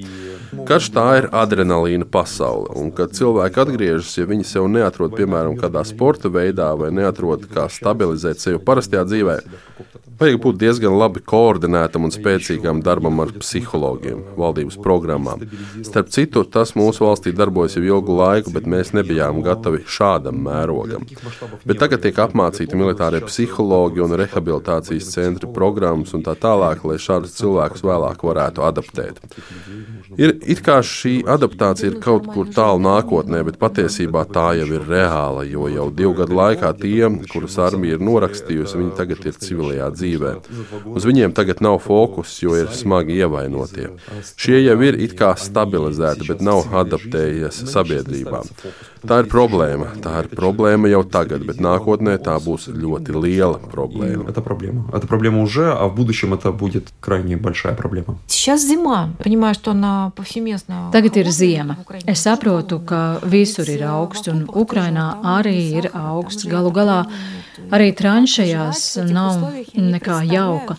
[0.68, 5.83] Karš tā ir adrenalīna pasaule, un kad cilvēki atgriežas, ja viņi sev neatrod, piemēram, kādā
[5.87, 9.37] sporta veidā vai neatrod, kā stabilizēt sevi parastajā dzīvē,
[10.19, 15.43] vajag būt diezgan labi koordinētam un spēcīgam darbam ar psihologiem, valdības programmām.
[15.85, 21.05] Starp citu, tas mūsu valstī darbojas jau ilgu laiku, bet mēs nebijām gatavi šādam mērogam.
[21.67, 27.37] Bet tagad tiek apmācīti militārie psihologi un rehabilitācijas centri programmas un tā tālāk, lai šādus
[27.37, 29.21] cilvēkus vēlāk varētu adaptēt.
[30.17, 34.85] Ir it kā šī adaptācija ir kaut kur tālu nākotnē, bet patiesībā tā jau ir
[34.89, 39.91] reāla, jo jau divu gadu laikā tie, kurus armija ir norakstījusi, viņi tagad ir civilajā
[39.93, 40.06] dzīvē.
[40.97, 43.89] Uz viņiem tagad nav fokus, jo ir smagi ievainotie.
[44.39, 48.43] Šie jau ir it kā stabilizēti, bet nav adaptējies sabiedrībā.
[49.02, 49.88] Tā ir problēma.
[49.98, 54.28] Tā ir problēma jau tagad, bet nākotnē tā būs ļoti liela и problēma.
[54.30, 54.84] это проблема.
[54.92, 58.18] Это проблема уже, а в будущем это будет крайне большая проблема.
[58.28, 59.10] Сейчас зима.
[59.22, 60.90] Понимаю, что она повсеместно.
[60.92, 61.76] Tagad ir ziema.
[62.06, 66.46] Es saprotu, ka visur ir augsts, un Ukrainā arī ir augsts.
[66.46, 67.06] Galu galā
[67.70, 70.76] arī tranšajās nav nekā jauka.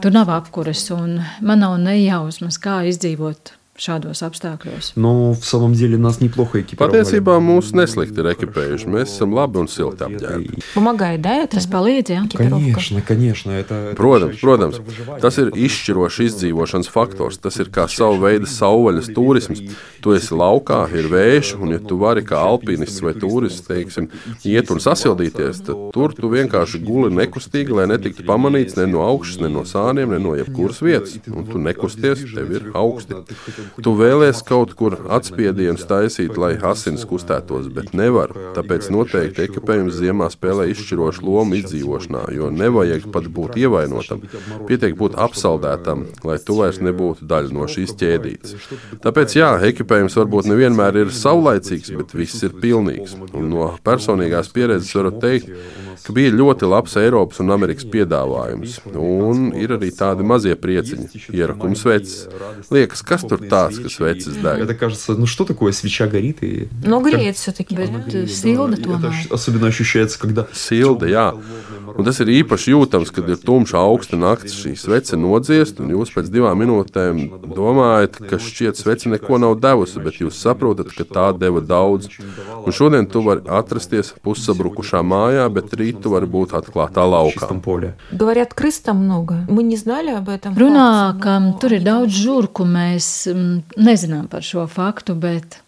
[0.00, 4.92] Tur nav apkuras, un man nav nejausmas, kā izdzīvot šādos apstākļos.
[4.96, 6.98] Но в самом деле нас неплохо экипировали.
[6.98, 8.88] Patiesībā mūs neslikti ir ekipējuši.
[8.90, 10.62] Mēs esam labi un silti apģērbti.
[10.74, 11.56] Помогает, да, это?
[11.58, 12.24] Tas palīdz, jā.
[12.26, 12.74] экипировка?
[12.74, 13.50] Конечно, конечно.
[13.52, 15.22] Это, это Protams, решающий protams, фактор выживания.
[15.22, 17.38] tas ir izšķirošs izdzīvošanas faktors.
[17.38, 19.62] Tas ir kā sava veida savvaļas turisms.
[20.02, 24.10] Tu esi laukā, ir vējš, un ja tu vari kā alpinists vai turists, teiksim,
[24.46, 29.40] iet un sasildīties, tad tur tu vienkārši guli nekustīgi, lai netiktu pamanīts ne no augšas,
[29.42, 31.18] ne no sāniem, ne no jebkuras vietas.
[31.30, 33.18] Un tu nekusties, tev ir augsti.
[33.83, 38.33] Tu vēlies kaut kur atspiedienus taisīt, lai asins kustētos, bet nevar.
[38.57, 44.23] Tāpēc noteikti ekipējums ziemā spēlē izšķirošu lomu izdzīvošanā, jo nevajag pat būt ievainotam.
[44.69, 48.69] Pietiek būt apsaldētam, lai tu vairs nebūtu daļa no šīs ķēdītes.
[49.03, 53.17] Tāpēc, jā, ekipējums varbūt nevienmēr ir saulaicīgs, bet viss ir pilnīgs.
[53.33, 55.51] Un no personīgās pieredzes varu teikt,
[56.04, 58.78] ka bija ļoti labs Eiropas un Amerikas piedāvājums.
[58.94, 62.16] Un ir arī tādi mazie prieciņi, ierakums vecs.
[62.70, 64.62] Liekas, kas tur tāds, kas vecis deg?
[64.64, 67.74] Это кажется, ну что такое свеча горит и Но греет все-таки.
[67.74, 69.10] Bet uh, silda это tomēr.
[69.10, 71.34] ощ- особенно ощущается, когда Silda, jā.
[71.96, 76.12] Un tas ir īpaši jūtams, kad ir tumša augsta naktis, šī svece nodziest, un jūs
[76.14, 77.22] pēc divām minūtēm
[77.54, 82.08] domājat, ka šķiet svece neko nav devusi, bet jūs saprotat, ka tā deva daudz.
[82.64, 87.47] Un šodien tu vari atrasties pussabrukušā mājā, bet rīt citu var būt atklātā laukā.
[90.59, 90.89] Runā,
[91.23, 93.29] ka tur ir daudz žurku, mēs
[93.77, 95.59] nezinām par šo faktu, bet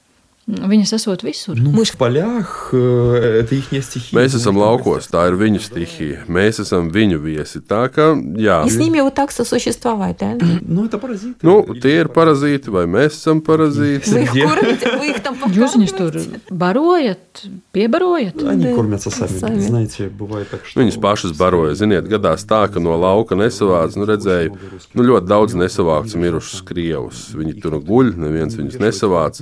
[0.51, 1.55] viņas esot visur.
[1.55, 4.19] Ну, в полях э, это их стихия.
[4.19, 6.25] Mēs esam laukos, tā ir viņu stihija.
[6.27, 7.61] Mēs esam viņu viesi.
[7.63, 10.37] Tā kā, jā, И с ними вот так сосуществовать, да?
[10.67, 11.39] Ну, это паразиты.
[11.47, 14.11] nu, tie ir parazīti, vai mēs esam parazīti.
[14.11, 16.41] Вы их кормите, вы их там Jūs viņus tur подкармливаете?
[16.51, 17.43] barojat,
[17.73, 18.43] piebarojat.
[18.43, 19.39] Они Да, кормятся сами.
[19.39, 19.61] сами.
[19.61, 20.81] Знаете, бывает так, что...
[20.81, 21.75] Viņas pašas baroja.
[21.77, 23.95] Ziniet, gadās tā, ka no lauka nesavāc.
[23.95, 24.57] Nu, redzēju,
[24.95, 27.31] nu, ļoti daudz nesavākts mirušus krievus.
[27.39, 29.39] Viņi tur guļ, neviens viņus nesavāc.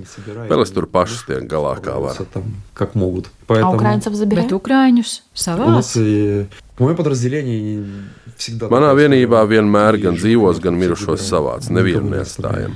[0.51, 2.17] Vēl es tur pašas tiek galā kā var.
[2.33, 3.31] Там, как могут.
[3.49, 4.49] А украинцев забираем?
[4.49, 5.69] Bet Ukrāņus У savās?
[5.69, 6.47] нас э,
[6.79, 8.22] мое подразделение всегда...
[8.72, 11.70] Manā vienībā vienmēr gan dzīvos, gan mirušos savāds.
[11.74, 12.76] Nevienu neatstājam.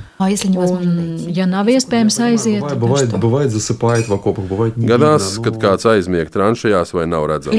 [1.38, 2.64] Ja nav iespējams aiziet,
[4.90, 7.54] gadās, kad kāds aizmieg tranšajās vai nav redzams.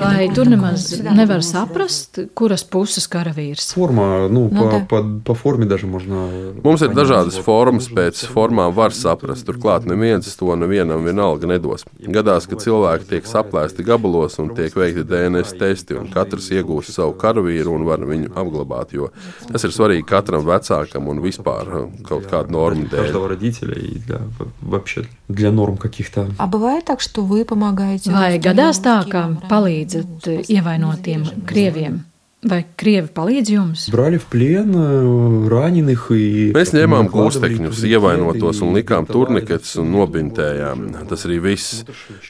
[0.00, 3.70] Vai tur nemaz nevar saprast, kuras puses karavīrs?
[3.76, 6.26] Formā, nu, pa, pa, pa formi daži možnā.
[6.64, 9.46] Mums ir dažādas formas, pēc formām var saprast.
[9.48, 11.86] Turklāt neviens to nevienam vienalga nedos.
[12.00, 17.13] Gadās, ka cilvēki tiek saplēsti gabalos un tiek veikti DNS testi un katrs iegūst savu
[17.13, 18.93] karavīru un var viņu apglabāt.
[18.93, 19.09] Jo
[19.51, 23.03] tas ir svarīgi katram vecākam un vispār uh, kaut kāda norma Для dēļ.
[23.05, 24.21] каждого родителя и для
[24.61, 26.27] вообще для норм каких-то.
[26.37, 28.11] А бывает так, что вы помогаете?
[28.11, 29.41] Vai русским gadās tā, ka воинам?
[29.49, 32.03] palīdzat eh, ievainotiem krieviem?
[32.40, 33.82] Vai krievi palīdz jums?
[36.56, 40.86] Mēs ņēmām gūstekņus, ievainotos un likām turniketus un nobintējām.
[41.10, 41.82] Tas arī viss.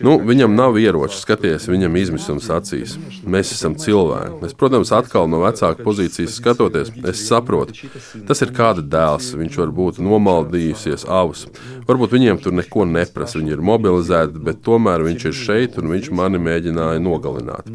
[0.03, 2.97] Nu, viņam nav ieroča, skaties, viņam izmisums acīs.
[3.23, 4.41] Mēs esam cilvēki.
[4.49, 7.79] Es, protams, atkal no vecāka pozīcijas skatoties, es saprotu,
[8.27, 9.31] tas ir kāda dēls.
[9.39, 11.47] Viņš varbūt nomaldījusies avus.
[11.87, 16.11] Varbūt viņiem tur neko neprasa, viņi ir mobilizēti, bet tomēr viņš ir šeit un viņš
[16.19, 17.71] mani mēģināja nogalināt.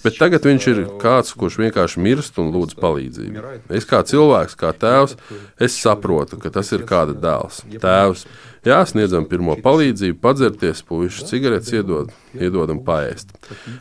[0.00, 3.44] Bet tagad viņš ir kāds, kurš vienkārši mirst un lūdz palīdzību.
[3.74, 5.16] Es kā cilvēks, kā tēvs,
[5.62, 7.62] es saprotu, ka tas ir kāda dēls.
[7.82, 8.26] Tēvs,
[8.68, 13.34] jā, sniedzam pirmo palīdzību, padzerties, puikas cigaretes iedod, iedodam paēst.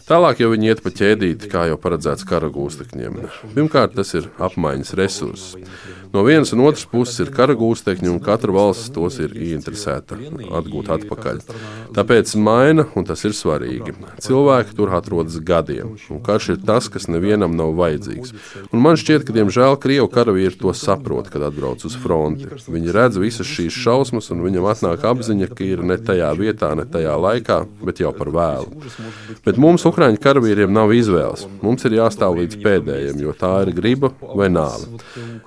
[0.08, 3.20] Tālāk jau viņi iet pa ķēdīti, kā jau paredzēts kara gūstekņiem.
[3.56, 5.58] Pirmkārt, tas ir apmaiņas resurss.
[6.14, 10.20] No vienas un otras puses ir kara gūstekņi, un katra valsts tos ir ieinteresēta
[10.60, 11.40] atgūt atpakaļ.
[11.96, 13.96] Tāpēc maina, un tas ir svarīgi.
[14.22, 18.36] Cilvēki tur atrodas gadiem, un karš ir tas, kas nevienam nav vajadzīgs.
[18.70, 22.52] Un man šķiet, ka, diemžēl, krievu karavīri to saprot, kad atbrauc uz fronti.
[22.70, 26.86] Viņi redz visas šīs šausmas, un viņam atnāk apziņa, ka ir ne tajā vietā, ne
[26.90, 28.84] tajā laikā, bet jau par vēlu.
[29.46, 31.46] Bet mums, Ukrāņu karavīriem, nav izvēles.
[31.64, 35.00] Mums ir jāstāv līdz pēdējiem, jo tā ir griba vai nāve.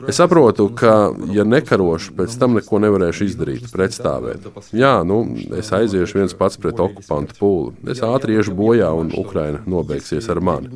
[0.08, 0.94] Es saprotu, ka,
[1.34, 4.48] ja nekarošu, pēc tam neko nevarēšu izdarīt, pretstāvēt.
[4.76, 5.22] Jā, nu,
[5.58, 7.74] es aiziešu viens pats pret okupantu pūli.
[7.92, 10.72] Es ātri iešu bojā, un Ukraina nobeigsies ar mani.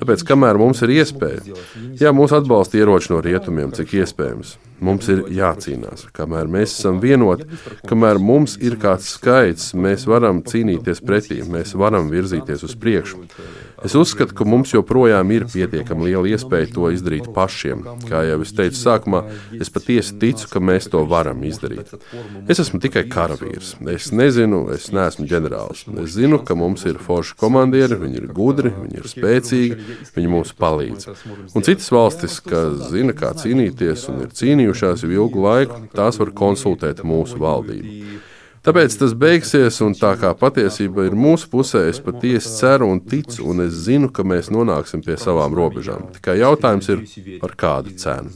[0.00, 1.60] Tāpēc, kamēr mums ir iespēja,
[2.00, 4.58] jā, mūs atbalsta ieroči no rietumiem, cik iespējams.
[4.80, 6.06] Mums ir jācīnās.
[6.16, 7.44] Kamēr mēs esam vienoti,
[7.88, 13.26] kamēr mums ir kāds skaits, mēs varam cīnīties pretī, mēs varam virzīties uz priekšu.
[13.84, 17.82] Es uzskatu, ka mums joprojām ir pietiekami liela iespēja to izdarīt pašiem.
[18.08, 19.22] Kā jau es teicu sākumā,
[19.56, 21.94] es patiesi ticu, ka mēs to varam izdarīt.
[22.50, 23.74] Es esmu tikai karavīrs.
[23.94, 25.86] Es nezinu, es neesmu ģenerālis.
[26.04, 29.80] Es zinu, ka mums ir forši komandieri, viņi ir gudri, viņi ir spēcīgi,
[30.16, 31.08] viņi mums palīdz.
[31.56, 36.34] Un citas valstis, kas zina, kā cīnīties un ir cīnījušās jau ilgu laiku, tās var
[36.36, 38.20] konsultēt mūsu valdību.
[38.65, 43.43] Tāpēc tas beigsies, un tā kā patiesība ir mūsu pusē, es patiesi ceru un ticu,
[43.51, 46.07] un es zinu, ka mēs nonāksim pie savām robežām.
[46.15, 47.03] Tikai jautājums ir,
[47.43, 48.33] par kādu cenu.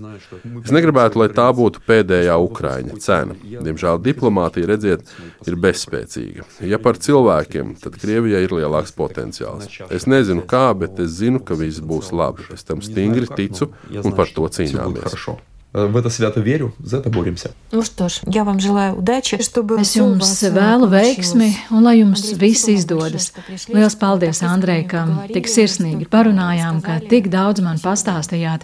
[0.61, 3.39] Es negribētu, lai tā būtu pēdējā Ukraiņa cena.
[3.41, 5.09] Diemžēl diplomātija, redziet,
[5.49, 6.45] ir bezspēcīga.
[6.61, 9.65] Ja par cilvēkiem, tad Krievijai ir lielāks potenciāls.
[9.89, 12.45] Es nezinu kā, bet es zinu, ka viss būs labi.
[12.53, 15.09] Es tam stingri ticu un par to Всё будет cīnāmies.
[15.09, 15.39] хорошо.
[15.74, 17.51] Э, В это свято верю, за это боремся.
[17.72, 20.89] Ну что ж, я вам желаю удачи, чтобы Es всё у jums вас, э, vēlu
[20.89, 21.72] veiksmi получилось.
[21.72, 23.11] un lai jums Andrej, viss спасибо вам izdodas.
[23.11, 26.82] большое, что пришли, Lielas что paldies, так Andrej, ka искренне tik поговорили, sirsnīgi что parunājām,
[26.82, 27.09] ka рассказали.
[27.09, 28.61] tik daudz man pastāstījāt.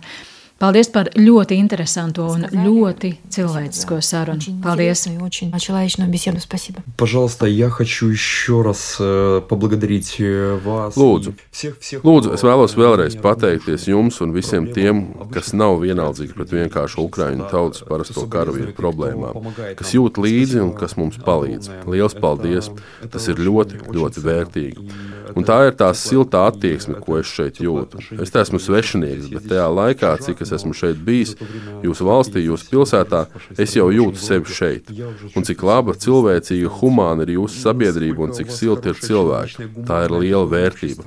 [0.60, 4.39] Paldies par ļoti interesanto un ļoti cilvēcisko sarunu.
[4.39, 4.95] Очень Paldies!
[4.95, 6.39] интересную и очень человечную беседу.
[6.39, 6.82] Спасибо.
[6.97, 10.95] Пожалуйста, я хочу еще раз э, поблагодарить э, вас.
[10.95, 11.32] Lūdzu.
[11.32, 16.36] и Всех, всех, Lūdzu, es vēlos vēlreiz pateikties jums un visiem tiem, kas nav vienaldzīgi
[16.36, 21.84] pret vienkāršu Ukrāņu tautas parasto karavīru problēmām, kas jūt līdzi un kas mums palīdz.
[21.88, 22.72] Lielas paldies!
[23.12, 24.88] Tas ir ļoti, ļoti vērtīgi.
[25.36, 27.99] Un tā ir tā siltā attieksme, ko es šeit jūtu.
[28.22, 31.36] Es te esmu svešinieks, bet tajā laikā, cik es esmu šeit bijis,
[31.84, 33.26] jūsu valstī, jūsu pilsētā,
[33.58, 34.89] es jau jūtu sevi šeit.
[35.36, 39.70] Un cik laba, cilvēcīga, humāna ir jūsu sabiedrība un cik silti ir cilvēki.
[39.86, 41.03] Tā ir liela vērtība.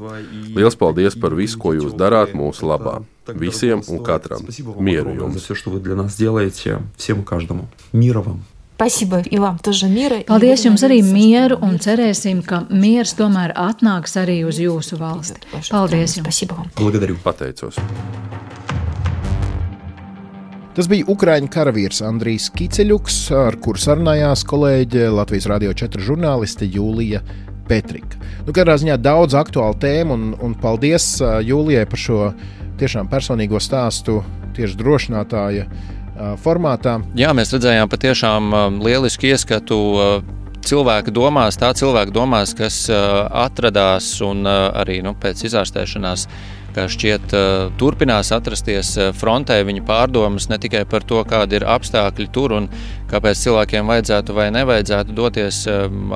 [0.55, 3.03] Lielas paldies par visu, ko jūs darāt mūsu labā.
[3.29, 4.41] Visiem un katram.
[4.41, 5.45] Спасибо вам Mieru огромное за jums!
[5.45, 6.79] все, что вы для нас делаете.
[6.97, 7.69] Всем и каждому.
[7.93, 8.43] Мира вам.
[8.77, 10.17] Спасибо и вам тоже мира.
[10.21, 14.47] и Paldies будем jums arī надеяться, mieru что un cerēsim, ka miers tomēr atnāks arī
[14.47, 15.41] uz jūsu valsti.
[15.53, 16.23] ваша Paldies страна.
[16.23, 16.23] jums!
[16.23, 16.71] Спасибо вам.
[16.77, 17.17] Благодарю.
[17.23, 17.75] Pateicos!
[20.74, 27.20] Tas bija Ukrāņu karavīrs Andrijs Kiceļuks, ar kuru sarunājās kolēģe Latvijas Rādio 4 žurnāliste Jūlija
[27.70, 28.18] Petrika.
[28.48, 32.18] Nu, katrā ziņā daudz aktuālu tēmu, un, un paldies Jūlijai par šo
[32.82, 34.24] tiešām personīgo stāstu
[34.58, 35.68] tieši drošinātāja
[36.42, 36.98] formātā.
[37.22, 38.50] Jā, mēs redzējām patiešām
[38.82, 39.78] lielisku ieskatu
[40.66, 46.26] cilvēka domās, tā cilvēka domās, kas atradās un arī nu, pēc izārstēšanās
[46.74, 47.34] kā šķiet,
[47.80, 52.70] turpinās atrasties frontē viņa pārdomas ne tikai par to, kādi ir apstākļi tur un
[53.12, 55.64] kāpēc cilvēkiem vajadzētu vai nevajadzētu doties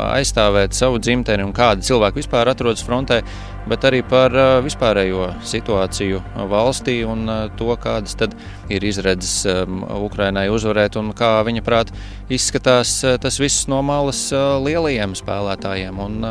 [0.07, 3.21] aizstāvēt savu dzimteni un kādi cilvēki vispār atrodas frontē,
[3.69, 4.33] bet arī par
[4.65, 7.27] vispārējo situāciju valstī un
[7.59, 8.33] to, kādas tad
[8.73, 9.43] ir izredzes
[9.97, 11.93] Ukrainai uzvarēt un kā viņa prāt
[12.33, 16.01] izskatās tas viss no malas lielajiem spēlētājiem.
[16.07, 16.25] Un,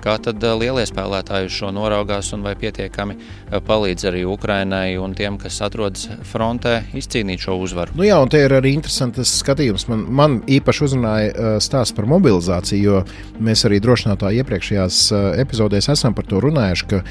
[0.00, 3.18] Kā tad lielie spēlētāji šo noraugās un vai pietiekami
[3.66, 7.92] palīdz arī Ukrainai un tiem, kas atrodas frontē, izcīnīt šo uzvaru?
[7.98, 9.84] Nu jā, un te ir arī interesants skatījums.
[9.92, 15.02] Man, man īpaši uzrunāja stāsts par mobilizāciju, jo mēs arī drošinātā iepriekšējās
[15.44, 17.02] epizodēs esam par to runājuši, ka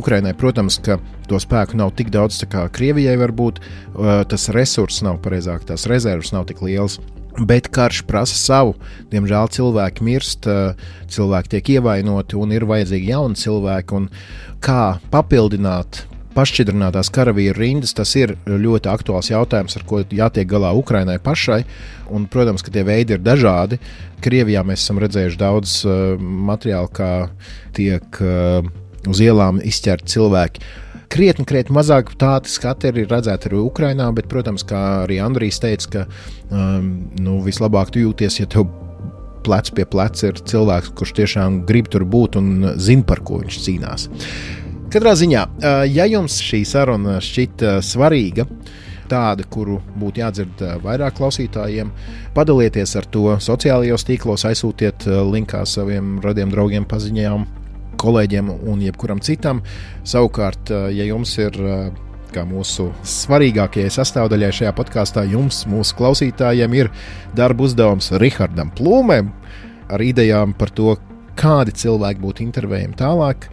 [0.00, 0.96] Ukrainai, protams, ka
[1.28, 3.60] to spēku nav tik daudz, kā Krievijai varbūt,
[4.32, 6.96] tas resurss nav pareizāk, tās rezerves nav tik lielas.
[7.38, 8.74] Bet karš prasa savu.
[9.12, 10.74] Diemžēl cilvēki mirst, eh,
[11.06, 14.08] cilvēki tiek ievainoti un ir vajadzīgi jauni cilvēki.
[14.60, 16.02] Kā papildināt
[16.34, 21.64] pašķidrinātās karavīru rindas, tas ir ļoti aktuāls jautājums, ar ko jātiek galā Ukrainai pašai.
[22.10, 23.78] Un, protams, ka tie veidi ir dažādi.
[24.22, 27.30] Krievijā mēs esam redzējuši daudz uh, materiālu, kā
[27.74, 28.66] tiek uh,
[29.08, 30.62] uz ielām izķerti cilvēki
[31.12, 35.90] krietni, krietni mazāk tādi skati ir redzēti arī Ukrajinā, bet, protams, kā arī Andrijs teica,
[35.92, 36.04] ka
[36.50, 38.68] um, nu, vislabāk tu jūties, ja tev
[39.46, 43.60] plec pie pleca ir cilvēks, kurš tiešām grib tur būt un zina, par ko viņš
[43.64, 44.08] cīnās.
[44.92, 48.48] Katrā ziņā, uh, ja jums šī saruna šķiet uh, svarīga,
[49.08, 51.92] tāda, kuru būtu jādzird uh, vairāk klausītājiem.
[52.36, 57.46] Padalieties ar to sociālajos tīklos, aizsūtiet linkā saviem radiem draugiem, paziņām,
[57.98, 59.62] kolēģiem un jebkuram citam.
[60.06, 61.90] Savukārt, eh, ja jums ir eh,
[62.34, 66.90] kā mūsu svarīgākajai sastāvdaļai šajā podkāstā, jums, mūsu klausītājiem, ir
[67.36, 69.30] darba uzdevums Rihardam Plūmēm
[69.88, 70.96] ar idejām par to,
[71.38, 73.48] kādi cilvēki būtu intervējami tālāk.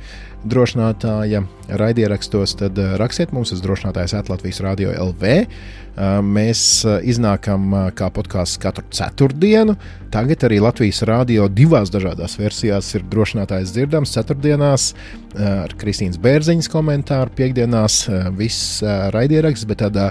[0.46, 1.40] Drošinātāja
[1.82, 5.40] raidierakstos, tad eh, rakstiet mums uz drošinātājas Latvijas Rādio LV.
[6.28, 6.60] Mēs
[7.08, 9.78] iznākam kā podkāsts katru ceturtdienu.
[10.12, 14.12] Tagad arī Latvijas rādio divās dažādās versijās ir drošinātājs dzirdams.
[14.18, 14.90] Ceturtdienās
[15.40, 18.02] ar Kristīnas Bērziņas komentāru, piekdienās
[18.36, 18.84] viss
[19.16, 20.10] raidieraksts, bet tādā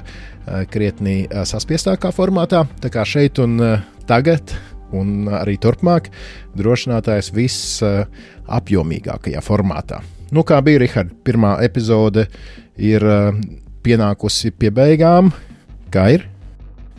[0.73, 2.65] krietni saspiestākā formātā.
[2.81, 3.61] Tā kā šeit un
[4.09, 4.57] tagad
[4.97, 6.09] un arī turpmāk
[6.57, 10.01] drošinātājs viss apjomīgākajā formātā.
[10.33, 12.29] Nu, kā bija Rihards, pirmā epizode
[12.81, 13.05] ir
[13.85, 15.33] pienākusi pie beigām.
[15.93, 16.29] Kā ir?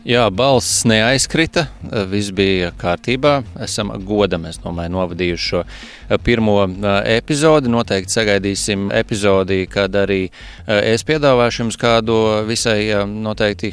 [0.05, 1.63] Jā, balss neaizkrita,
[2.11, 3.39] viss bija kārtībā.
[3.65, 7.71] Esam godam, es domāju, novadījuši šo eh, pirmo eh, epizodi.
[7.73, 13.71] Noteikti sagaidīsim epizodi, kad arī eh, es piedāvāšu jums kādu visai noteikti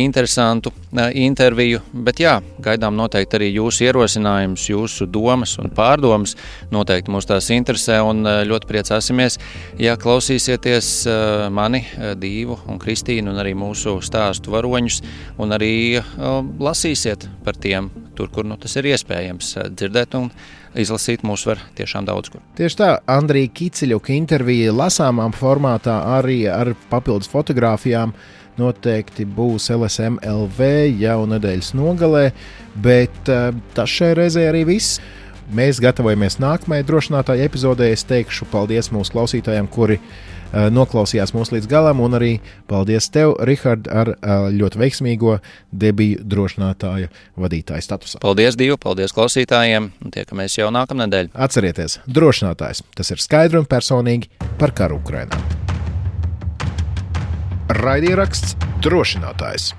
[0.00, 1.82] interesantu interviju.
[1.92, 6.32] Bet jā, gaidām noteikti arī jūsu ierosinājumus, jūsu domas un pārdomas.
[6.72, 9.36] Noteikti mūs tās interesē un ļoti priecāsimies,
[9.84, 10.90] ja klausīsieties
[11.52, 11.84] mani,
[12.24, 15.02] Dīvu un Kristīnu un arī mūsu stāstu varoņus
[15.44, 20.14] un arī arī uh, lasīsiet par tiem, tur, kur nu, tas ir iespējams uh, dzirdēt.
[20.74, 22.42] Izlasīt mūs var tiešām daudz kur.
[22.58, 28.14] Tieši tā, Andrija Kiciļuka intervija lasāmā formātā, arī ar papildus fotografijām.
[28.58, 30.66] Noteikti būs LSMLV
[31.00, 32.28] jau nedēļas nogalē,
[32.82, 35.00] bet uh, tas šai reizē arī viss.
[35.54, 37.90] Mēs gatavojamies nākamajai drošinātāji epizodē.
[37.92, 39.98] Es teikšu paldies mūsu klausītājiem, kuri
[40.74, 42.32] noklausījās mūs līdz galam, un arī
[42.70, 45.38] paldies tev, Rihard, ar eh, ļoti veiksmīgo
[45.70, 48.22] debiju drošinātāja vadītāja statusā.
[48.24, 51.32] Paldies, Dievu, paldies klausītājiem, un tiekamies jau nākamnedēļ.
[51.34, 54.30] Atcerieties, drošinātājs tas ir skaidri un personīgi
[54.60, 55.40] par karu Ukrainā.
[57.74, 59.72] Raidieraksts drošinātājs.